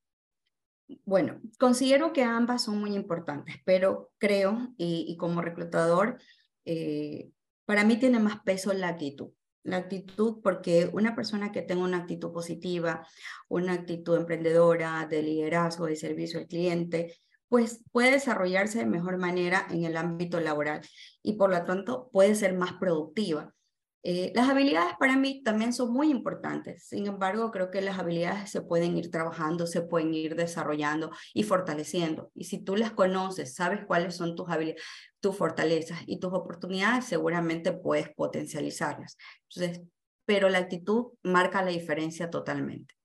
Bueno, 1.06 1.40
considero 1.60 2.14
que 2.14 2.24
ambas 2.24 2.64
son 2.64 2.80
muy 2.80 2.96
importantes, 2.96 3.56
pero 3.66 4.12
creo, 4.18 4.74
y, 4.78 5.16
como 5.18 5.42
reclutador, 5.42 6.18
eh, 6.66 7.32
para 7.66 7.84
mí 7.84 7.98
tiene 7.98 8.20
más 8.20 8.42
peso 8.44 8.74
la 8.74 8.90
actitud. 8.90 9.30
La 9.68 9.76
actitud 9.78 10.40
porque 10.42 10.90
una 10.94 11.14
persona 11.14 11.52
que 11.52 11.62
tenga 11.62 11.84
una 11.84 11.98
actitud 11.98 12.32
positiva, 12.32 13.06
una 13.50 13.74
actitud 13.74 14.16
emprendedora, 14.16 15.06
de 15.10 15.22
liderazgo, 15.22 15.88
de 15.88 15.98
servicio 15.98 16.40
al 16.40 16.48
cliente, 16.48 17.18
pues 17.50 17.84
puede 17.92 18.12
desarrollarse 18.12 18.80
de 18.80 18.86
mejor 18.86 19.18
manera 19.18 19.68
en 19.70 19.84
el 19.84 19.98
ámbito 19.98 20.40
laboral 20.40 20.80
y 21.22 21.34
por 21.34 21.50
lo 21.50 21.66
tanto 21.66 22.10
puede 22.14 22.34
ser 22.36 22.54
más 22.54 22.74
productiva. 22.80 23.54
Eh, 24.10 24.32
las 24.34 24.48
habilidades 24.48 24.94
para 24.98 25.18
mí 25.18 25.44
también 25.44 25.74
son 25.74 25.92
muy 25.92 26.10
importantes, 26.10 26.88
sin 26.88 27.08
embargo 27.08 27.52
creo 27.52 27.70
que 27.72 27.82
las 27.82 28.00
habilidades 28.00 28.50
se 28.50 28.62
pueden 28.62 28.98
ir 28.98 29.12
trabajando, 29.12 29.68
se 29.68 29.82
pueden 29.82 30.14
ir 30.14 30.38
desarrollando 30.38 31.12
y 31.34 31.44
fortaleciendo. 31.44 32.32
Y 32.34 32.46
si 32.46 32.64
tú 32.64 32.78
las 32.78 32.94
conoces, 32.94 33.54
sabes 33.54 33.84
cuáles 33.86 34.16
son 34.16 34.38
tus 34.38 34.50
habilidades, 34.50 34.82
tus 35.20 35.36
fortalezas 35.36 36.00
y 36.06 36.22
tus 36.22 36.32
oportunidades, 36.32 37.04
seguramente 37.04 37.74
puedes 37.74 38.08
potencializarlas. 38.16 39.18
Entonces, 39.50 39.86
pero 40.24 40.48
la 40.48 40.60
actitud 40.60 41.08
marca 41.22 41.62
la 41.62 41.72
diferencia 41.72 42.30
totalmente. 42.30 42.96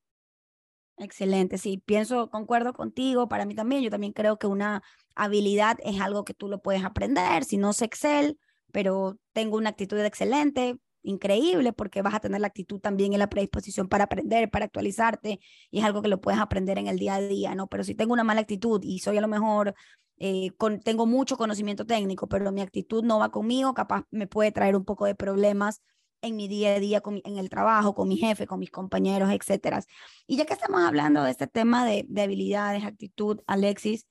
Excelente, 0.98 1.58
sí, 1.58 1.82
pienso, 1.84 2.30
concuerdo 2.30 2.74
contigo, 2.74 3.28
para 3.28 3.44
mí 3.44 3.56
también, 3.56 3.82
yo 3.82 3.90
también 3.90 4.12
creo 4.12 4.38
que 4.38 4.46
una 4.46 4.84
habilidad 5.16 5.78
es 5.82 6.00
algo 6.00 6.24
que 6.24 6.32
tú 6.32 6.46
lo 6.46 6.62
puedes 6.62 6.84
aprender, 6.84 7.42
si 7.42 7.56
no 7.56 7.72
sé 7.72 7.86
Excel, 7.86 8.38
pero 8.70 9.18
tengo 9.32 9.56
una 9.56 9.70
actitud 9.70 9.98
excelente, 9.98 10.78
increíble, 11.02 11.72
porque 11.72 12.02
vas 12.02 12.14
a 12.14 12.20
tener 12.20 12.40
la 12.40 12.46
actitud 12.48 12.80
también 12.80 13.12
y 13.12 13.18
la 13.18 13.28
predisposición 13.28 13.88
para 13.88 14.04
aprender, 14.04 14.50
para 14.50 14.66
actualizarte, 14.66 15.40
y 15.70 15.78
es 15.80 15.84
algo 15.84 16.02
que 16.02 16.08
lo 16.08 16.20
puedes 16.20 16.40
aprender 16.40 16.78
en 16.78 16.86
el 16.86 16.98
día 16.98 17.16
a 17.16 17.20
día, 17.20 17.54
¿no? 17.54 17.66
Pero 17.68 17.84
si 17.84 17.94
tengo 17.94 18.12
una 18.12 18.24
mala 18.24 18.40
actitud 18.40 18.80
y 18.84 18.98
soy 19.00 19.18
a 19.18 19.20
lo 19.20 19.28
mejor, 19.28 19.74
eh, 20.18 20.50
con, 20.56 20.80
tengo 20.80 21.06
mucho 21.06 21.36
conocimiento 21.36 21.86
técnico, 21.86 22.28
pero 22.28 22.52
mi 22.52 22.60
actitud 22.60 23.02
no 23.02 23.18
va 23.18 23.30
conmigo, 23.30 23.74
capaz 23.74 24.04
me 24.10 24.26
puede 24.26 24.52
traer 24.52 24.76
un 24.76 24.84
poco 24.84 25.06
de 25.06 25.14
problemas 25.14 25.82
en 26.22 26.36
mi 26.36 26.48
día 26.48 26.76
a 26.76 26.80
día, 26.80 27.02
en 27.24 27.38
el 27.38 27.50
trabajo, 27.50 27.94
con 27.94 28.08
mi 28.08 28.16
jefe, 28.16 28.46
con 28.46 28.60
mis 28.60 28.70
compañeros, 28.70 29.30
etcétera. 29.32 29.82
Y 30.26 30.36
ya 30.36 30.46
que 30.46 30.54
estamos 30.54 30.80
hablando 30.82 31.24
de 31.24 31.32
este 31.32 31.48
tema 31.48 31.84
de, 31.84 32.06
habilidades, 32.22 32.84
actitud, 32.84 33.40
Alexis, 33.46 34.06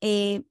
eh, 0.00 0.44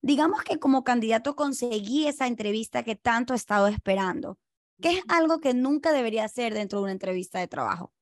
digamos 0.00 0.42
que 0.42 0.58
como 0.58 0.84
candidato 0.84 1.36
conseguí 1.36 2.06
esa 2.06 2.26
entrevista 2.26 2.82
que 2.82 2.96
tanto 2.96 3.34
he 3.34 3.36
estado 3.36 3.66
esperando, 3.66 4.38
¿Qué 4.80 4.98
es 4.98 5.02
algo 5.08 5.40
que 5.40 5.54
nunca 5.54 5.92
debería 5.92 6.24
hacer 6.24 6.52
dentro 6.52 6.78
de 6.78 6.84
una 6.84 6.92
entrevista 6.92 7.38
de 7.38 7.48
trabajo. 7.48 7.92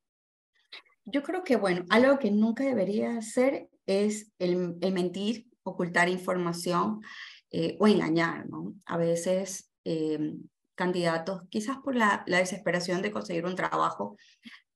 Yo 1.04 1.22
creo 1.22 1.44
que, 1.44 1.56
bueno, 1.56 1.84
algo 1.90 2.18
que 2.18 2.30
nunca 2.30 2.64
debería 2.64 3.16
hacer 3.18 3.68
es 3.86 4.32
el, 4.38 4.76
mentir, 4.92 5.46
ocultar 5.62 6.08
información 6.08 7.00
eh, 7.50 7.76
o 7.78 7.86
engañar, 7.86 8.48
¿no? 8.48 8.74
A 8.86 8.96
veces 8.96 9.70
eh, 9.84 10.34
candidatos, 10.74 11.42
quizás 11.50 11.78
por 11.78 11.94
la, 11.94 12.24
desesperación 12.26 13.02
de 13.02 13.12
conseguir 13.12 13.44
un 13.44 13.54
trabajo, 13.54 14.16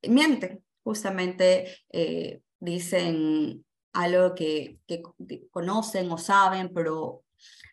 mienten, 0.02 0.62
justamente 0.85 1.75
eh, 1.90 2.43
dicen 2.61 3.64
algo 3.93 4.35
que, 4.35 4.78
que, 4.87 5.02
conocen 5.50 6.11
o 6.12 6.19
saben, 6.19 6.73
pero 6.75 7.25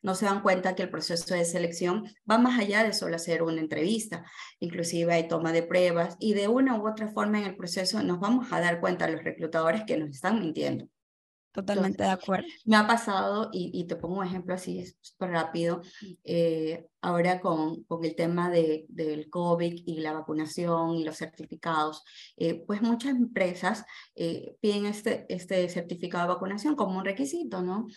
no 0.02 0.16
se 0.16 0.26
dan 0.26 0.42
cuenta 0.42 0.76
que 0.76 0.84
el 0.84 0.90
proceso 0.90 1.34
de 1.34 1.46
selección 1.46 2.04
va 2.30 2.38
más 2.38 2.60
allá 2.60 2.84
de 2.84 2.94
solo 2.94 3.16
hacer 3.16 3.44
una 3.44 3.62
entrevista. 3.62 4.24
Inclusive 4.60 5.14
hay 5.14 5.28
toma 5.28 5.52
de 5.52 5.64
pruebas 5.64 6.16
y 6.20 6.34
de 6.34 6.48
una 6.48 6.78
u 6.78 6.88
otra 6.88 7.08
forma 7.08 7.40
en 7.40 7.46
el 7.46 7.58
proceso 7.58 8.04
nos 8.04 8.20
vamos 8.20 8.52
a 8.52 8.60
dar 8.60 8.80
cuenta 8.80 9.10
los 9.10 9.24
reclutadores 9.24 9.84
que 9.86 9.98
nos 9.98 10.10
están 10.10 10.40
mintiendo. 10.40 10.88
Totalmente 11.56 12.04
de 12.04 12.10
acuerdo. 12.10 12.46
Me 12.66 12.76
ha 12.76 12.86
pasado, 12.86 13.50
y, 13.54 13.88
te 13.88 13.96
pongo 13.96 14.20
un 14.20 14.26
ejemplo 14.26 14.54
así 14.54 14.86
súper 15.00 15.30
rápido, 15.30 15.82
eh, 16.26 16.86
ahora 17.00 17.40
con, 17.40 17.86
con 17.86 18.04
el 18.04 18.14
tema 18.14 18.50
de, 18.50 18.86
del 18.90 19.30
COVID 19.30 19.84
y 19.86 20.02
la 20.02 20.12
vacunación 20.12 20.96
y 20.96 21.06
los 21.06 21.16
certificados, 21.16 22.04
eh, 22.36 22.66
pues 22.68 22.82
muchas 22.82 23.12
empresas 23.12 23.86
eh, 24.16 24.58
piden 24.60 24.86
este, 24.86 25.26
este 25.30 25.70
certificado 25.70 26.28
de 26.28 26.34
vacunación 26.34 26.76
como 26.76 26.98
un 26.98 27.06
requisito, 27.06 27.62
¿no? 27.62 27.88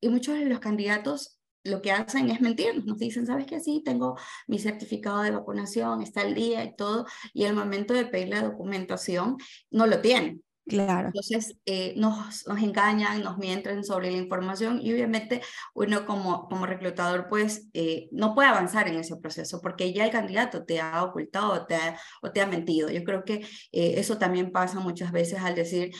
Y 0.00 0.08
muchos 0.08 0.38
de 0.38 0.46
los 0.46 0.60
candidatos 0.60 1.38
lo 1.64 1.82
que 1.82 1.92
hacen 1.92 2.30
es 2.30 2.40
mentirnos, 2.40 2.84
nos 2.84 2.98
dicen, 2.98 3.26
¿sabes 3.26 3.46
qué? 3.46 3.60
Sí, 3.60 3.82
tengo 3.84 4.16
mi 4.46 4.58
certificado 4.58 5.22
de 5.22 5.30
vacunación, 5.30 6.02
está 6.02 6.22
al 6.22 6.34
día 6.34 6.64
y 6.64 6.74
todo, 6.76 7.06
y 7.32 7.44
al 7.44 7.54
momento 7.54 7.94
de 7.94 8.06
pedir 8.06 8.28
la 8.28 8.42
documentación 8.42 9.36
no 9.70 9.86
lo 9.86 10.00
tienen. 10.00 10.42
Claro. 10.66 11.06
Entonces, 11.08 11.56
eh, 11.64 11.94
nos, 11.96 12.46
nos 12.46 12.58
engañan, 12.62 13.22
nos 13.22 13.38
mienten 13.38 13.84
sobre 13.84 14.10
la 14.10 14.18
información 14.18 14.80
y 14.82 14.92
obviamente 14.92 15.40
uno 15.74 16.04
como, 16.04 16.46
como 16.46 16.66
reclutador 16.66 17.26
pues 17.30 17.68
eh, 17.72 18.08
no 18.12 18.34
puede 18.34 18.50
avanzar 18.50 18.86
en 18.86 18.96
ese 18.96 19.16
proceso 19.16 19.62
porque 19.62 19.94
ya 19.94 20.04
el 20.04 20.10
candidato 20.10 20.66
te 20.66 20.78
ha 20.80 21.02
ocultado 21.02 21.52
o 21.54 21.66
te 21.66 21.74
ha, 21.74 21.98
o 22.20 22.32
te 22.32 22.42
ha 22.42 22.46
mentido. 22.46 22.90
Yo 22.90 23.02
creo 23.02 23.24
que 23.24 23.46
eh, 23.72 23.94
eso 23.96 24.18
también 24.18 24.52
pasa 24.52 24.78
muchas 24.78 25.10
veces 25.10 25.40
al 25.40 25.54
decir, 25.54 25.90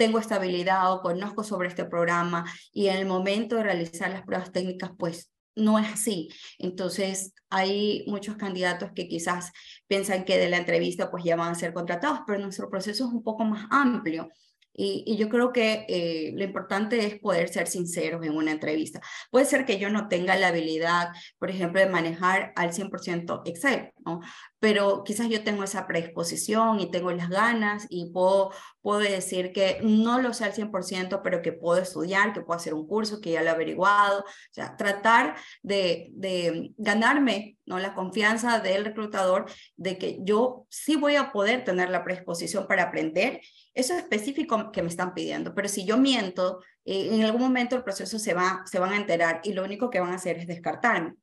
tengo 0.00 0.18
estabilidad 0.18 0.90
o 0.94 1.02
conozco 1.02 1.44
sobre 1.44 1.68
este 1.68 1.84
programa 1.84 2.50
y 2.72 2.86
en 2.86 2.96
el 2.96 3.04
momento 3.04 3.56
de 3.56 3.64
realizar 3.64 4.10
las 4.10 4.22
pruebas 4.22 4.50
técnicas 4.50 4.92
pues 4.98 5.30
no 5.54 5.78
es 5.78 5.92
así. 5.92 6.30
Entonces, 6.58 7.34
hay 7.50 8.04
muchos 8.06 8.36
candidatos 8.36 8.92
que 8.94 9.08
quizás 9.08 9.52
piensan 9.88 10.24
que 10.24 10.38
de 10.38 10.48
la 10.48 10.56
entrevista 10.56 11.10
pues 11.10 11.22
ya 11.22 11.36
van 11.36 11.52
a 11.52 11.54
ser 11.54 11.74
contratados, 11.74 12.20
pero 12.26 12.38
nuestro 12.38 12.70
proceso 12.70 13.04
es 13.04 13.12
un 13.12 13.22
poco 13.22 13.44
más 13.44 13.66
amplio. 13.70 14.30
Y, 14.72 15.16
yo 15.18 15.28
creo 15.28 15.52
que 15.52 15.84
eh, 15.88 16.32
lo 16.34 16.44
importante 16.44 17.04
es 17.04 17.20
poder 17.20 17.50
ser 17.50 17.66
sinceros 17.66 18.24
en 18.24 18.34
una 18.34 18.52
entrevista. 18.52 19.02
Puede 19.30 19.44
ser 19.44 19.66
que 19.66 19.78
yo 19.78 19.90
no 19.90 20.08
tenga 20.08 20.36
la 20.36 20.48
habilidad, 20.48 21.08
por 21.38 21.50
ejemplo, 21.50 21.80
de 21.80 21.88
manejar 21.88 22.54
al 22.56 22.72
100% 22.72 23.42
Excel, 23.44 23.92
¿no? 24.06 24.20
Pero 24.60 25.02
quizás 25.04 25.28
yo 25.28 25.42
tengo 25.42 25.64
esa 25.64 25.86
predisposición 25.86 26.80
y 26.80 26.90
tengo 26.90 27.10
las 27.10 27.28
ganas 27.28 27.86
y 27.88 28.10
puedo, 28.12 28.52
puedo 28.80 29.00
decir 29.00 29.52
que 29.52 29.80
no 29.82 30.20
lo 30.20 30.32
sé 30.32 30.44
al 30.44 30.52
100%, 30.52 31.22
pero 31.22 31.42
que 31.42 31.52
puedo 31.52 31.80
estudiar, 31.80 32.32
que 32.32 32.42
puedo 32.42 32.58
hacer 32.58 32.74
un 32.74 32.86
curso, 32.86 33.20
que 33.20 33.32
ya 33.32 33.42
lo 33.42 33.48
he 33.48 33.50
averiguado. 33.50 34.20
O 34.20 34.52
sea, 34.52 34.76
tratar 34.76 35.36
de, 35.62 36.10
de 36.12 36.72
ganarme 36.76 37.56
¿no? 37.66 37.78
la 37.78 37.94
confianza 37.94 38.60
del 38.60 38.84
reclutador 38.84 39.46
de 39.76 39.98
que 39.98 40.18
yo 40.20 40.66
sí 40.68 40.94
voy 40.96 41.16
a 41.16 41.32
poder 41.32 41.64
tener 41.64 41.90
la 41.90 42.04
predisposición 42.04 42.66
para 42.66 42.84
aprender 42.84 43.40
eso 43.74 43.94
es 43.94 44.00
específico 44.00 44.72
que 44.72 44.82
me 44.82 44.88
están 44.88 45.14
pidiendo, 45.14 45.54
pero 45.54 45.68
si 45.68 45.84
yo 45.84 45.96
miento, 45.96 46.60
eh, 46.84 47.08
en 47.12 47.22
algún 47.22 47.40
momento 47.40 47.76
el 47.76 47.84
proceso 47.84 48.18
se, 48.18 48.34
va, 48.34 48.62
se 48.66 48.78
van 48.78 48.92
a 48.92 48.96
enterar 48.96 49.40
y 49.44 49.52
lo 49.52 49.64
único 49.64 49.90
que 49.90 50.00
van 50.00 50.12
a 50.12 50.16
hacer 50.16 50.38
es 50.38 50.46
descartarme. 50.46 51.14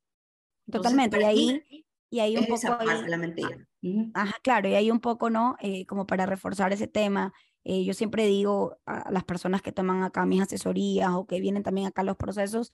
Totalmente, 0.69 1.19
y 1.19 1.23
ahí, 1.23 1.85
y 2.09 2.19
ahí 2.19 2.37
un 2.37 2.45
poco... 2.45 2.83
la 3.07 3.17
mentira. 3.17 3.67
Ajá, 4.13 4.35
claro, 4.41 4.69
y 4.69 4.75
ahí 4.75 4.91
un 4.91 4.99
poco, 4.99 5.29
¿no? 5.29 5.55
Eh, 5.59 5.85
como 5.85 6.05
para 6.07 6.25
reforzar 6.25 6.73
ese 6.73 6.87
tema, 6.87 7.33
eh, 7.63 7.83
yo 7.83 7.93
siempre 7.93 8.25
digo 8.25 8.77
a 8.85 9.11
las 9.11 9.23
personas 9.23 9.61
que 9.61 9.71
toman 9.71 10.03
acá 10.03 10.25
mis 10.25 10.41
asesorías 10.41 11.11
o 11.11 11.25
que 11.25 11.39
vienen 11.39 11.63
también 11.63 11.87
acá 11.87 12.03
los 12.03 12.17
procesos, 12.17 12.73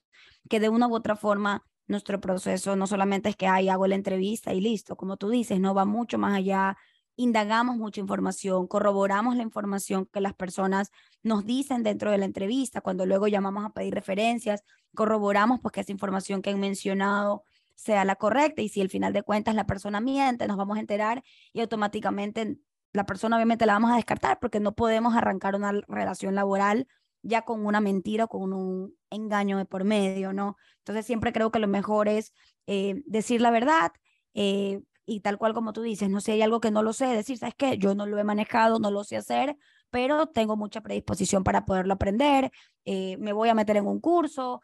que 0.49 0.59
de 0.59 0.69
una 0.69 0.87
u 0.87 0.95
otra 0.95 1.15
forma 1.15 1.65
nuestro 1.87 2.21
proceso 2.21 2.75
no 2.75 2.87
solamente 2.87 3.29
es 3.29 3.35
que 3.35 3.47
ahí 3.47 3.69
hago 3.69 3.87
la 3.87 3.95
entrevista 3.95 4.53
y 4.53 4.61
listo, 4.61 4.95
como 4.95 5.17
tú 5.17 5.29
dices, 5.29 5.59
no 5.59 5.73
va 5.73 5.85
mucho 5.85 6.17
más 6.17 6.35
allá 6.35 6.77
indagamos 7.15 7.77
mucha 7.77 8.01
información, 8.01 8.67
corroboramos 8.67 9.35
la 9.35 9.43
información 9.43 10.05
que 10.05 10.21
las 10.21 10.33
personas 10.33 10.91
nos 11.21 11.45
dicen 11.45 11.83
dentro 11.83 12.11
de 12.11 12.17
la 12.17 12.25
entrevista, 12.25 12.81
cuando 12.81 13.05
luego 13.05 13.27
llamamos 13.27 13.65
a 13.65 13.69
pedir 13.69 13.93
referencias, 13.93 14.63
corroboramos 14.95 15.59
pues 15.61 15.71
que 15.71 15.81
esa 15.81 15.91
información 15.91 16.41
que 16.41 16.49
han 16.49 16.59
mencionado 16.59 17.43
sea 17.83 18.05
la 18.05 18.15
correcta 18.15 18.61
y 18.61 18.69
si 18.69 18.81
al 18.81 18.89
final 18.89 19.13
de 19.13 19.23
cuentas 19.23 19.55
la 19.55 19.65
persona 19.65 19.99
miente, 19.99 20.47
nos 20.47 20.57
vamos 20.57 20.77
a 20.77 20.79
enterar 20.79 21.23
y 21.51 21.61
automáticamente 21.61 22.57
la 22.93 23.05
persona 23.05 23.35
obviamente 23.35 23.65
la 23.65 23.73
vamos 23.73 23.91
a 23.91 23.95
descartar 23.95 24.39
porque 24.39 24.59
no 24.59 24.73
podemos 24.73 25.15
arrancar 25.15 25.55
una 25.55 25.71
relación 25.87 26.35
laboral 26.35 26.87
ya 27.23 27.43
con 27.43 27.65
una 27.65 27.81
mentira 27.81 28.25
o 28.25 28.27
con 28.27 28.53
un 28.53 28.95
engaño 29.09 29.57
de 29.57 29.65
por 29.65 29.83
medio, 29.83 30.33
¿no? 30.33 30.57
Entonces 30.79 31.05
siempre 31.05 31.33
creo 31.33 31.51
que 31.51 31.59
lo 31.59 31.67
mejor 31.67 32.07
es 32.07 32.33
eh, 32.67 33.01
decir 33.05 33.41
la 33.41 33.49
verdad, 33.49 33.91
eh, 34.33 34.81
y 35.05 35.21
tal 35.21 35.37
cual 35.37 35.53
como 35.53 35.73
tú 35.73 35.81
dices, 35.81 36.09
no 36.09 36.21
sé, 36.21 36.33
hay 36.33 36.41
algo 36.41 36.59
que 36.59 36.71
no 36.71 36.83
lo 36.83 36.93
sé, 36.93 37.07
decir, 37.07 37.37
¿sabes 37.37 37.55
qué? 37.57 37.77
Yo 37.77 37.95
no 37.95 38.05
lo 38.05 38.17
he 38.19 38.23
manejado, 38.23 38.79
no 38.79 38.91
lo 38.91 39.03
sé 39.03 39.17
hacer, 39.17 39.57
pero 39.89 40.27
tengo 40.27 40.57
mucha 40.57 40.81
predisposición 40.81 41.43
para 41.43 41.65
poderlo 41.65 41.93
aprender, 41.93 42.51
eh, 42.85 43.17
me 43.17 43.33
voy 43.33 43.49
a 43.49 43.55
meter 43.55 43.77
en 43.77 43.87
un 43.87 43.99
curso, 43.99 44.61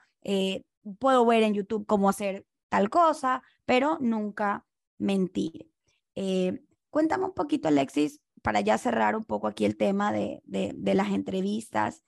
puedo 1.00 1.26
ver 1.26 1.44
en 1.44 1.54
YouTube 1.54 1.86
cómo 1.86 2.10
hacer 2.10 2.46
tal 2.70 2.90
cosa, 2.90 3.44
pero 3.66 3.98
nunca 4.00 4.66
mentir. 4.98 5.70
Eh, 6.16 6.64
cuéntame 6.90 7.26
un 7.26 7.34
poquito, 7.34 7.68
Alexis, 7.68 8.22
para 8.42 8.62
ya 8.62 8.78
cerrar 8.78 9.16
un 9.16 9.26
poco 9.26 9.48
aquí 9.48 9.66
el 9.66 9.78
tema 9.78 10.12
de, 10.14 10.42
de, 10.46 10.94
las 10.94 11.10
entrevistas. 11.10 12.04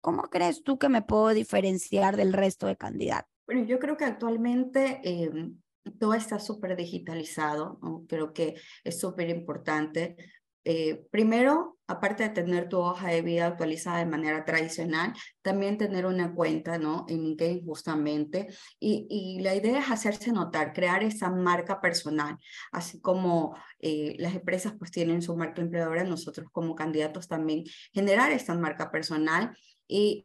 ¿Cómo 0.00 0.24
crees 0.24 0.62
tú 0.62 0.78
que 0.78 0.88
me 0.88 1.00
puedo 1.00 1.30
diferenciar 1.30 2.16
del 2.16 2.32
resto 2.32 2.66
de 2.66 2.76
candidatos? 2.76 3.32
Bueno, 3.46 3.64
yo 3.64 3.78
creo 3.78 3.96
que 3.96 4.04
actualmente 4.04 5.00
todo 5.98 6.14
está 6.14 6.38
súper 6.38 6.76
digitalizado, 6.76 7.78
creo 8.08 8.32
que 8.32 8.54
es 8.84 8.98
súper 8.98 9.28
importante 9.30 10.16
eh, 10.64 11.04
primero, 11.10 11.78
aparte 11.86 12.22
de 12.22 12.30
tener 12.30 12.68
tu 12.68 12.78
hoja 12.78 13.08
de 13.08 13.22
vida 13.22 13.46
actualizada 13.46 13.98
de 13.98 14.06
manera 14.06 14.44
tradicional, 14.44 15.12
también 15.42 15.76
tener 15.76 16.06
una 16.06 16.34
cuenta, 16.34 16.78
¿no? 16.78 17.04
En 17.08 17.22
LinkedIn 17.22 17.66
justamente. 17.66 18.48
Y, 18.80 19.06
y 19.10 19.42
la 19.42 19.54
idea 19.54 19.80
es 19.80 19.90
hacerse 19.90 20.32
notar, 20.32 20.72
crear 20.72 21.02
esa 21.02 21.30
marca 21.30 21.80
personal, 21.80 22.38
así 22.72 23.00
como 23.00 23.56
eh, 23.80 24.16
las 24.18 24.34
empresas 24.34 24.74
pues 24.78 24.90
tienen 24.90 25.22
su 25.22 25.36
marca 25.36 25.60
empleadora, 25.60 26.04
nosotros 26.04 26.48
como 26.52 26.74
candidatos 26.74 27.28
también 27.28 27.64
generar 27.92 28.32
esta 28.32 28.54
marca 28.54 28.90
personal 28.90 29.56
y 29.86 30.24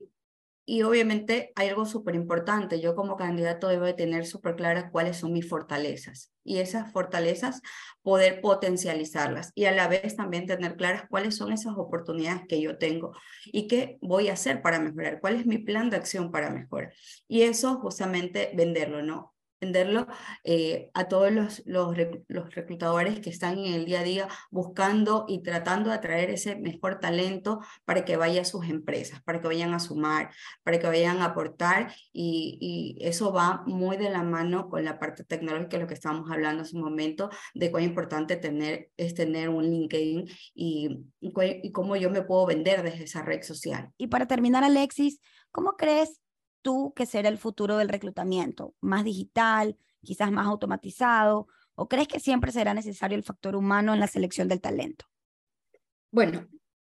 y 0.70 0.84
obviamente 0.84 1.52
hay 1.56 1.70
algo 1.70 1.88
súper 1.88 2.14
importante. 2.14 2.80
Yo 2.80 2.94
como 2.94 3.18
candidato 3.18 3.70
debo 3.70 3.86
de 3.86 3.96
tener 3.96 4.28
súper 4.28 4.56
claras 4.56 4.92
cuáles 4.92 5.18
son 5.18 5.34
mis 5.34 5.50
fortalezas 5.50 6.32
y 6.44 6.60
esas 6.60 6.92
fortalezas 6.92 7.64
poder 8.04 8.40
potencializarlas 8.40 9.52
y 9.56 9.66
a 9.66 9.72
la 9.72 9.88
vez 9.88 10.16
también 10.16 10.46
tener 10.46 10.76
claras 10.76 11.06
cuáles 11.10 11.36
son 11.36 11.52
esas 11.52 11.74
oportunidades 11.76 12.44
que 12.48 12.62
yo 12.62 12.78
tengo 12.78 13.14
y 13.46 13.68
qué 13.68 13.98
voy 14.00 14.30
a 14.30 14.34
hacer 14.34 14.62
para 14.62 14.80
mejorar, 14.80 15.20
cuál 15.20 15.38
es 15.38 15.48
mi 15.48 15.58
plan 15.58 15.90
de 15.90 15.98
acción 15.98 16.32
para 16.32 16.52
mejorar. 16.52 16.94
Y 17.28 17.42
eso 17.42 17.80
justamente 17.80 18.52
venderlo, 18.54 19.02
¿no? 19.02 19.34
Venderlo 19.60 20.08
eh, 20.44 20.90
a 20.94 21.08
todos 21.08 21.32
los, 21.32 21.64
los, 21.66 21.96
reclutadores 22.56 23.20
que 23.20 23.30
están 23.30 23.58
en 23.58 23.74
el 23.74 23.86
día 23.86 24.02
a 24.02 24.04
día 24.04 24.28
buscando 24.52 25.26
y 25.28 25.44
tratando 25.44 25.90
de 25.90 25.96
atraer 25.96 26.30
ese 26.30 26.56
mejor 26.56 27.00
talento 27.00 27.60
para 27.86 28.06
que 28.06 28.18
vaya 28.18 28.42
a 28.42 28.46
sus 28.46 28.68
empresas, 28.70 29.22
para 29.24 29.42
que 29.42 29.48
vayan 29.48 29.74
a 29.74 29.80
sumar, 29.80 30.32
para 30.64 30.80
que 30.80 30.88
vayan 30.88 31.18
a 31.20 31.26
aportar 31.26 31.94
y, 32.14 32.58
y 33.00 33.06
eso 33.06 33.34
va 33.34 33.64
muy 33.66 33.98
de 33.98 34.10
la 34.10 34.24
mano 34.24 34.70
con 34.70 34.84
la 34.84 35.00
parte 35.00 35.24
tecnológica, 35.24 35.78
lo 35.78 35.88
que 35.88 35.94
estábamos 35.94 36.32
hablando 36.32 36.64
hace 36.64 36.76
un 36.76 36.84
momento, 36.84 37.30
de 37.54 37.72
cuán 37.72 37.84
importante 37.84 38.38
tener, 38.38 38.92
es 38.98 39.14
tener 39.14 39.50
un 39.50 39.64
LinkedIn 39.64 40.26
y, 40.54 41.06
y, 41.20 41.34
y 41.64 41.72
cómo 41.72 41.96
yo 41.96 42.10
me 42.10 42.22
puedo 42.22 42.46
vender 42.46 42.84
desde 42.84 43.04
esa 43.04 43.24
red 43.24 43.42
social. 43.42 43.90
Y 43.98 44.08
para 44.08 44.28
terminar, 44.28 44.64
Alexis, 44.64 45.20
¿cómo 45.52 45.74
crees 45.74 46.22
tú 46.62 46.94
que 46.96 47.06
será 47.06 47.30
el 47.30 47.38
futuro 47.38 47.78
del 47.78 47.90
reclutamiento? 47.90 48.76
¿Más 48.82 49.04
digital, 49.04 49.78
quizás 50.04 50.32
más 50.32 50.48
automatizado? 50.48 51.48
¿O 51.76 51.88
crees 51.88 52.08
que 52.08 52.20
siempre 52.20 52.52
será 52.52 52.74
necesario 52.74 53.18
el 53.18 53.24
factor 53.24 53.56
humano 53.56 53.94
en 53.94 54.00
la 54.00 54.08
selección 54.08 54.48
del 54.48 54.62
talento? 54.62 55.06
Bueno, 56.12 56.48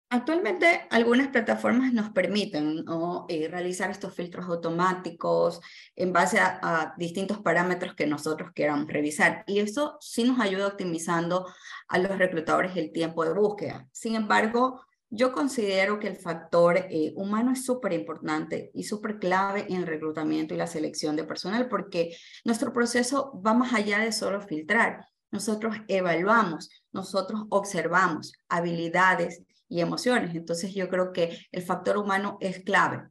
actualmente 0.09 0.87
algunas 0.91 1.29
plataformas 1.29 1.93
nos 1.93 2.11
permiten 2.11 2.85
eh, 3.29 3.49
realizar 3.49 3.91
estos 3.91 4.15
filtros 4.15 4.47
automáticos 4.47 5.61
en 5.95 6.13
base 6.13 6.41
a, 6.41 6.59
a, 6.63 6.95
distintos 6.97 7.39
parámetros 7.39 7.95
que 7.95 8.07
nosotros 8.07 8.51
queramos 8.55 8.89
revisar. 8.89 9.45
Y 9.47 9.61
eso 9.61 9.97
sí 10.01 10.25
nos 10.25 10.41
ayuda 10.41 10.67
optimizando 10.67 11.47
a 11.89 11.99
los 11.99 12.19
reclutadores 12.19 12.77
el 12.77 12.93
tiempo 12.93 13.25
de 13.25 13.35
búsqueda. 13.35 13.87
Sin 13.93 14.17
embargo, 14.17 14.83
yo 15.11 15.33
considero 15.33 15.99
que 15.99 16.07
el 16.07 16.17
factor 16.17 16.77
eh, 16.77 17.13
humano 17.17 17.53
es 17.53 17.65
súper 17.65 17.93
importante 17.93 18.71
y 18.73 18.85
súper 18.85 19.19
clave 19.19 19.67
en 19.69 19.77
el 19.77 19.87
reclutamiento 19.87 20.55
y 20.55 20.57
la 20.57 20.69
selección 20.69 21.17
de 21.17 21.25
personal 21.25 21.69
porque 21.69 22.17
nuestro 22.45 22.73
proceso 22.73 23.41
va 23.45 23.53
más 23.53 23.75
allá 23.75 23.99
de 23.99 24.13
solo 24.13 24.41
filtrar. 24.41 25.05
Nosotros 25.33 25.77
evaluamos, 25.89 26.71
nosotros 26.93 27.43
observamos 27.51 28.33
habilidades 28.49 29.43
y 29.69 29.81
emociones. 29.81 30.35
Entonces 30.35 30.75
yo 30.75 30.89
creo 30.89 31.13
que 31.13 31.39
el 31.51 31.63
factor 31.63 31.97
humano 31.97 32.39
es 32.41 32.63
clave 32.63 33.09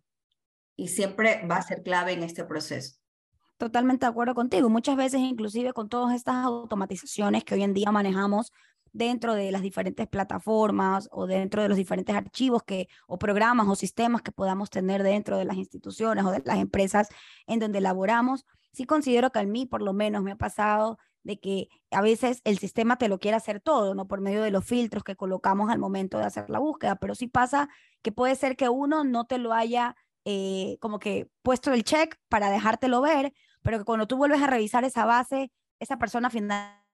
y 0.77 0.87
siempre 0.87 1.45
va 1.47 1.57
a 1.57 1.61
ser 1.61 1.83
clave 1.83 2.13
en 2.13 2.23
este 2.23 2.45
proceso. 2.45 2.95
Totalmente 3.57 4.05
de 4.05 4.09
acuerdo 4.11 4.35
contigo. 4.35 4.69
Muchas 4.69 4.95
veces, 4.95 5.19
inclusive 5.19 5.73
con 5.73 5.89
todas 5.89 6.15
estas 6.15 6.45
automatizaciones 6.45 7.43
que 7.43 7.55
hoy 7.55 7.63
en 7.63 7.73
día 7.73 7.91
manejamos 7.91 8.53
dentro 8.93 9.35
de 9.35 9.51
las 9.51 9.61
diferentes 9.61 10.07
plataformas 10.07 11.09
o 11.11 11.27
dentro 11.27 11.61
de 11.61 11.69
los 11.69 11.77
diferentes 11.77 12.15
archivos 12.15 12.63
que, 12.63 12.87
o 13.07 13.19
programas 13.19 13.67
o 13.67 13.75
sistemas 13.75 14.21
que 14.21 14.31
podamos 14.31 14.69
tener 14.69 15.03
dentro 15.03 15.37
de 15.37 15.45
las 15.45 15.57
instituciones 15.57 16.25
o 16.25 16.31
de 16.31 16.41
las 16.45 16.57
empresas 16.57 17.09
en 17.47 17.59
donde 17.59 17.81
laboramos, 17.81 18.45
sí 18.71 18.85
considero 18.85 19.31
que 19.31 19.39
a 19.39 19.43
mí 19.43 19.65
por 19.65 19.81
lo 19.81 19.93
menos 19.93 20.23
me 20.23 20.31
ha 20.31 20.37
pasado 20.37 20.97
de 21.23 21.39
que 21.39 21.67
a 21.91 22.01
veces 22.01 22.41
el 22.45 22.59
sistema 22.59 22.97
te 22.97 23.09
lo 23.09 23.19
quiere 23.19 23.37
hacer 23.37 23.59
todo, 23.59 23.93
¿no? 23.93 24.07
Por 24.07 24.21
medio 24.21 24.41
de 24.41 24.51
los 24.51 24.65
filtros 24.65 25.03
que 25.03 25.15
colocamos 25.15 25.69
al 25.69 25.79
momento 25.79 26.17
de 26.17 26.25
hacer 26.25 26.49
la 26.49 26.59
búsqueda, 26.59 26.95
pero 26.95 27.13
sí 27.13 27.27
pasa 27.27 27.69
que 28.01 28.11
puede 28.11 28.35
ser 28.35 28.55
que 28.55 28.69
uno 28.69 29.03
no 29.03 29.25
te 29.25 29.37
lo 29.37 29.53
haya 29.53 29.95
eh, 30.25 30.77
como 30.79 30.99
que 30.99 31.29
puesto 31.43 31.73
el 31.73 31.83
check 31.83 32.17
para 32.29 32.49
dejártelo 32.49 33.01
ver, 33.01 33.33
pero 33.61 33.79
que 33.79 33.85
cuando 33.85 34.07
tú 34.07 34.17
vuelves 34.17 34.41
a 34.41 34.47
revisar 34.47 34.83
esa 34.83 35.05
base, 35.05 35.51
esa 35.79 35.97
persona 35.97 36.29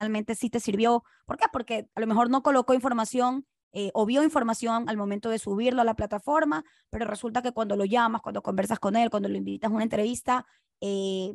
finalmente 0.05 0.35
sí 0.35 0.50
te 0.50 0.59
sirvió. 0.59 1.03
¿Por 1.25 1.38
qué? 1.38 1.45
Porque 1.51 1.89
a 1.95 2.00
lo 2.00 2.07
mejor 2.07 2.29
no 2.29 2.43
colocó 2.43 2.74
información 2.74 3.45
eh, 3.74 3.91
o 3.93 4.05
vio 4.05 4.24
información 4.24 4.88
al 4.88 4.97
momento 4.97 5.29
de 5.29 5.39
subirlo 5.39 5.81
a 5.81 5.85
la 5.85 5.95
plataforma, 5.95 6.63
pero 6.91 7.05
resulta 7.05 7.41
que 7.41 7.51
cuando 7.51 7.75
lo 7.75 7.85
llamas, 7.85 8.21
cuando 8.21 8.41
conversas 8.43 8.79
con 8.79 8.95
él, 8.95 9.09
cuando 9.09 9.27
lo 9.27 9.35
invitas 9.35 9.71
a 9.71 9.74
una 9.74 9.83
entrevista, 9.83 10.45
eh, 10.79 11.33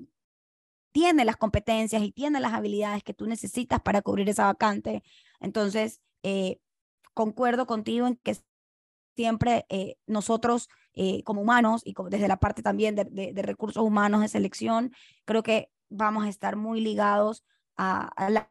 tiene 0.93 1.25
las 1.25 1.37
competencias 1.37 2.03
y 2.03 2.13
tiene 2.13 2.41
las 2.41 2.53
habilidades 2.53 3.03
que 3.03 3.15
tú 3.15 3.27
necesitas 3.27 3.81
para 3.81 4.03
cubrir 4.03 4.29
esa 4.29 4.47
vacante. 4.47 5.03
Entonces, 5.41 6.01
eh, 6.23 6.61
concuerdo 7.13 7.67
contigo 7.67 8.07
en 8.07 8.17
que 8.17 8.37
siempre 9.17 9.67
nosotros 10.07 10.69
como 11.25 11.43
humanos 11.43 11.83
y 11.85 11.95
desde 12.09 12.29
la 12.29 12.39
parte 12.39 12.63
también 12.63 12.95
de, 12.95 13.05
de, 13.05 13.43
recursos 13.43 13.83
humanos 13.83 14.21
de 14.21 14.29
selección, 14.29 14.93
creo 15.25 15.43
que 15.43 15.71
vamos 15.89 16.25
a 16.25 16.29
estar 16.29 16.57
muy 16.57 16.81
ligados 16.81 17.45
a, 17.81 18.31
la 18.31 18.51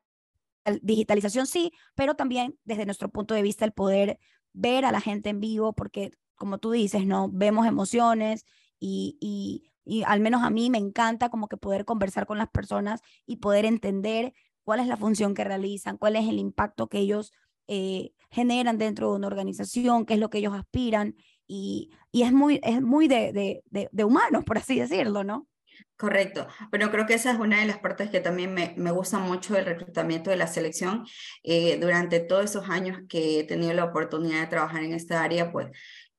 digitalización, 0.82 1.48
sí, 1.48 1.72
pero 1.96 2.16
también 2.16 2.58
desde 2.64 2.86
nuestro 2.86 3.10
punto 3.10 3.34
de 3.34 3.42
vista 3.42 3.66
el 3.66 3.72
poder 3.74 4.20
ver 4.54 4.86
a 4.86 4.92
la 4.92 5.02
gente 5.02 5.30
en 5.30 5.40
vivo, 5.40 5.74
porque 5.74 6.12
como 6.36 6.58
tú 6.58 6.72
dices, 6.72 7.06
¿no? 7.06 7.30
Vemos 7.32 7.68
emociones 7.68 8.46
y, 8.80 9.18
y, 9.20 9.72
y 9.84 10.04
al 10.04 10.22
menos 10.22 10.44
a 10.44 10.50
mí 10.50 10.70
me 10.70 10.78
encanta 10.78 11.30
como 11.30 11.48
que 11.48 11.58
poder 11.58 11.86
conversar 11.86 12.26
con 12.26 12.38
las 12.38 12.50
personas 12.50 13.02
y 13.26 13.38
poder 13.38 13.66
entender 13.66 14.34
cuál 14.64 14.80
es 14.80 14.88
la 14.88 14.98
función 14.98 15.34
que 15.34 15.44
realizan, 15.44 15.98
cuál 15.98 16.16
es 16.16 16.30
el 16.30 16.40
impacto 16.40 16.88
que 16.88 17.00
ellos 17.00 17.34
eh, 17.68 18.14
generan 18.32 18.78
dentro 18.78 19.10
de 19.10 19.18
una 19.18 19.28
organización, 19.28 20.06
qué 20.06 20.14
es 20.14 20.20
lo 20.20 20.30
que 20.30 20.38
ellos 20.38 20.54
aspiran 20.54 21.16
y, 21.46 21.92
y 22.12 22.24
es 22.24 22.32
muy, 22.32 22.60
es 22.64 22.82
muy 22.82 23.08
de, 23.08 23.34
de, 23.34 23.64
de, 23.66 23.90
de 23.92 24.04
humanos, 24.04 24.44
por 24.46 24.58
así 24.58 24.80
decirlo, 24.80 25.24
¿no? 25.24 25.49
Correcto. 25.98 26.48
Bueno, 26.70 26.92
creo 26.92 27.06
que 27.06 27.14
esa 27.16 27.32
es 27.32 27.40
una 27.40 27.60
de 27.60 27.66
las 27.66 27.80
partes 27.80 28.10
que 28.10 28.22
también 28.22 28.54
me, 28.54 28.74
me 28.78 28.92
gusta 28.92 29.20
mucho 29.20 29.54
del 29.54 29.66
reclutamiento 29.66 30.30
de 30.30 30.38
la 30.38 30.48
selección. 30.48 31.06
Eh, 31.44 31.78
durante 31.80 32.22
todos 32.22 32.46
esos 32.46 32.70
años 32.70 33.00
que 33.10 33.40
he 33.42 33.44
tenido 33.44 33.74
la 33.74 33.84
oportunidad 33.86 34.42
de 34.42 34.48
trabajar 34.48 34.84
en 34.84 34.94
esta 34.94 35.22
área, 35.24 35.52
pues 35.52 35.68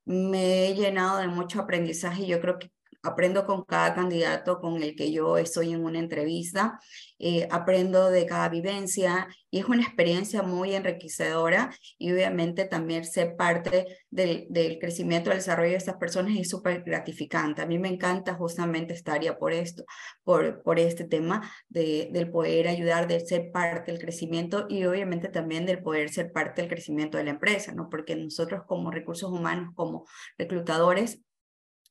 me 0.05 0.69
he 0.69 0.75
llenado 0.75 1.19
de 1.19 1.29
mucho 1.29 1.61
aprendizaje 1.61 2.23
y 2.25 2.27
yo 2.29 2.41
creo 2.41 2.59
que 2.59 2.71
aprendo 3.03 3.47
con 3.47 3.65
cada 3.65 3.95
candidato 3.95 4.61
con 4.61 4.83
el 4.83 4.95
que 4.95 5.13
yo 5.13 5.39
estoy 5.39 5.73
en 5.73 5.85
una 5.85 5.99
entrevista, 5.99 6.79
eh, 7.19 7.47
aprendo 7.51 8.11
de 8.11 8.27
cada 8.27 8.49
vivencia 8.49 9.29
y 9.51 9.59
es 9.59 9.67
una 9.67 9.83
experiencia 9.83 10.43
muy 10.43 10.75
enriquecedora 10.75 11.71
y 11.99 12.13
obviamente 12.13 12.65
también 12.65 13.05
ser 13.05 13.37
parte 13.37 13.87
del, 14.11 14.47
del 14.49 14.79
crecimiento, 14.79 15.31
del 15.31 15.39
desarrollo 15.39 15.73
de 15.73 15.77
estas 15.77 15.97
personas 15.97 16.37
es 16.39 16.49
súper 16.49 16.83
gratificante. 16.83 17.63
A 17.63 17.67
mí 17.67 17.79
me 17.79 17.89
encanta 17.89 18.35
justamente 18.35 18.95
esta 18.95 19.15
área 19.15 19.39
por 19.39 19.53
esto, 19.53 19.85
por, 20.25 20.63
por 20.63 20.79
este 20.79 21.05
tema 21.05 21.51
de, 21.69 22.09
del 22.13 22.31
poder 22.31 22.69
ayudar, 22.69 23.07
de 23.09 23.21
ser 23.21 23.51
parte 23.51 23.93
del 23.93 24.01
crecimiento 24.01 24.67
y 24.69 24.85
obviamente 24.85 25.29
también 25.29 25.67
del 25.67 25.83
poder 25.83 26.11
ser 26.11 26.33
parte 26.33 26.63
del 26.63 26.71
crecimiento 26.71 27.19
de 27.19 27.25
la 27.25 27.31
empresa, 27.31 27.73
¿no? 27.73 27.89
Porque 27.91 28.17
nosotros 28.17 28.63
como 28.67 28.91
recursos 28.91 29.31
humanos, 29.31 29.73
como 29.75 30.07
reclutadores, 30.39 31.21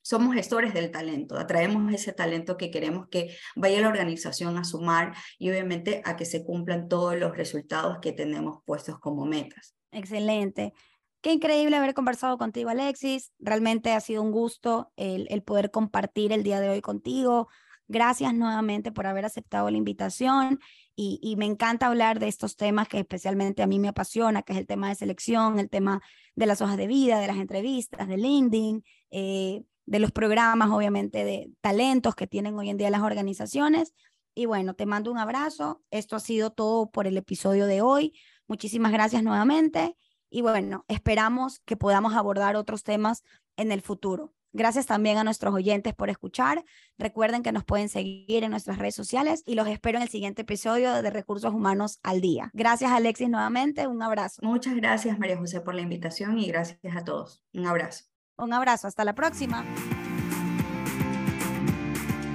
somos 0.10 0.34
gestores 0.34 0.74
del 0.74 0.90
talento, 0.90 1.38
atraemos 1.38 1.94
ese 1.94 2.14
talento 2.14 2.58
que 2.58 2.72
queremos 2.72 3.08
que 3.10 3.38
vaya 3.56 3.80
la 3.80 3.90
organización 3.90 4.58
a 4.58 4.64
sumar 4.64 5.14
y 5.38 5.52
obviamente 5.52 6.02
a 6.04 6.16
que 6.16 6.26
se 6.26 6.44
cumplan 6.44 6.90
todos 6.90 7.16
los 7.16 7.38
resultados 7.38 8.00
que 8.02 8.12
tenemos 8.12 8.64
puestos 8.66 8.98
como 8.98 9.28
metas. 9.28 9.76
Excelente. 9.92 10.74
Qué 11.22 11.32
increíble 11.34 11.76
haber 11.76 11.94
conversado 11.94 12.40
contigo, 12.40 12.72
Alexis. 12.72 13.34
Realmente 13.38 13.92
ha 13.92 14.00
sido 14.00 14.24
un 14.24 14.32
gusto 14.32 14.92
el, 14.96 15.44
poder 15.44 15.70
compartir 15.70 16.32
el 16.32 16.42
día 16.42 16.60
de 16.60 16.70
hoy 16.70 16.82
contigo. 16.82 17.48
Gracias 17.88 18.34
nuevamente 18.34 18.92
por 18.92 19.06
haber 19.06 19.26
aceptado 19.26 19.70
la 19.70 19.78
invitación 19.78 20.60
y, 20.96 21.36
me 21.38 21.46
encanta 21.46 21.86
hablar 21.86 22.18
de 22.20 22.30
estos 22.30 22.56
temas 22.56 22.88
que 22.88 22.98
especialmente 22.98 23.62
a 23.62 23.68
mí 23.68 23.78
me 23.78 23.90
apasiona, 23.90 24.42
que 24.42 24.54
es 24.54 24.60
el 24.60 24.66
tema 24.66 24.90
de 24.90 24.96
selección, 24.96 25.60
el 25.60 25.70
tema 25.70 26.02
de 26.34 26.48
las 26.48 26.62
hojas 26.62 26.78
de 26.78 26.88
vida, 26.88 27.20
de 27.20 27.28
las 27.28 27.38
entrevistas, 27.38 28.08
de 28.08 28.18
LinkedIn, 28.18 28.84
eh, 29.12 29.64
de 29.90 29.98
los 29.98 30.12
programas, 30.12 30.70
obviamente, 30.70 31.24
de 31.26 31.52
talentos 31.62 32.14
que 32.14 32.28
tienen 32.28 32.56
hoy 32.56 32.70
en 32.70 32.78
día 32.78 32.92
las 32.92 33.02
organizaciones. 33.02 33.96
Y 34.36 34.46
bueno, 34.46 34.76
te 34.76 34.86
mando 34.86 35.12
un 35.12 35.18
abrazo. 35.18 35.82
Esto 35.90 36.16
ha 36.16 36.20
sido 36.20 36.52
todo 36.52 36.92
por 36.92 37.08
el 37.08 37.18
episodio 37.18 37.66
de 37.66 37.82
hoy. 37.82 38.14
Muchísimas 38.48 38.92
gracias 38.92 39.24
nuevamente. 39.24 39.98
Y 40.30 40.42
bueno, 40.44 40.86
esperamos 40.88 41.60
que 41.66 41.76
podamos 41.76 42.14
abordar 42.14 42.56
otros 42.56 42.84
temas 42.84 43.24
en 43.58 43.72
el 43.72 43.82
futuro. 43.82 44.36
Gracias 44.54 44.86
también 44.86 45.18
a 45.18 45.24
nuestros 45.24 45.56
oyentes 45.56 45.96
por 45.96 46.12
escuchar. 46.12 46.64
Recuerden 47.00 47.42
que 47.42 47.52
nos 47.52 47.64
pueden 47.64 47.90
seguir 47.90 48.44
en 48.44 48.52
nuestras 48.52 48.78
redes 48.78 48.94
sociales 48.94 49.42
y 49.48 49.56
los 49.56 49.68
espero 49.68 49.98
en 49.98 50.04
el 50.04 50.10
siguiente 50.10 50.44
episodio 50.44 51.02
de 51.02 51.10
Recursos 51.10 51.52
Humanos 51.52 52.00
al 52.04 52.22
Día. 52.22 52.52
Gracias 52.54 52.92
Alexis 52.92 53.30
nuevamente, 53.30 53.88
un 53.88 54.04
abrazo. 54.04 54.42
Muchas 54.44 54.76
gracias 54.76 55.18
María 55.18 55.38
José 55.38 55.62
por 55.62 55.74
la 55.74 55.82
invitación 55.82 56.38
y 56.38 56.48
gracias 56.48 56.96
a 56.96 57.04
todos. 57.04 57.44
Un 57.54 57.66
abrazo. 57.66 58.09
Un 58.40 58.54
abrazo, 58.54 58.88
hasta 58.88 59.04
la 59.04 59.14
próxima. 59.14 59.66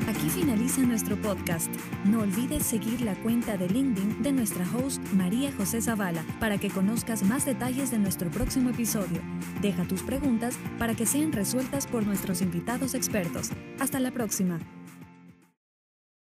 Aquí 0.06 0.28
finaliza 0.28 0.82
nuestro 0.82 1.16
podcast. 1.16 1.74
No 2.04 2.20
olvides 2.20 2.64
seguir 2.64 3.00
la 3.00 3.14
cuenta 3.22 3.56
de 3.56 3.68
LinkedIn 3.68 4.22
de 4.22 4.32
nuestra 4.32 4.66
host 4.74 5.02
María 5.14 5.50
José 5.56 5.80
Zavala 5.80 6.22
para 6.40 6.58
que 6.58 6.68
conozcas 6.68 7.22
más 7.22 7.46
detalles 7.46 7.90
de 7.90 7.98
nuestro 7.98 8.30
próximo 8.30 8.70
episodio. 8.70 9.22
Deja 9.62 9.84
tus 9.84 10.02
preguntas 10.02 10.58
para 10.78 10.94
que 10.94 11.06
sean 11.06 11.32
resueltas 11.32 11.86
por 11.86 12.06
nuestros 12.06 12.42
invitados 12.42 12.94
expertos. 12.94 13.50
Hasta 13.80 13.98
la 13.98 14.10
próxima. 14.10 14.58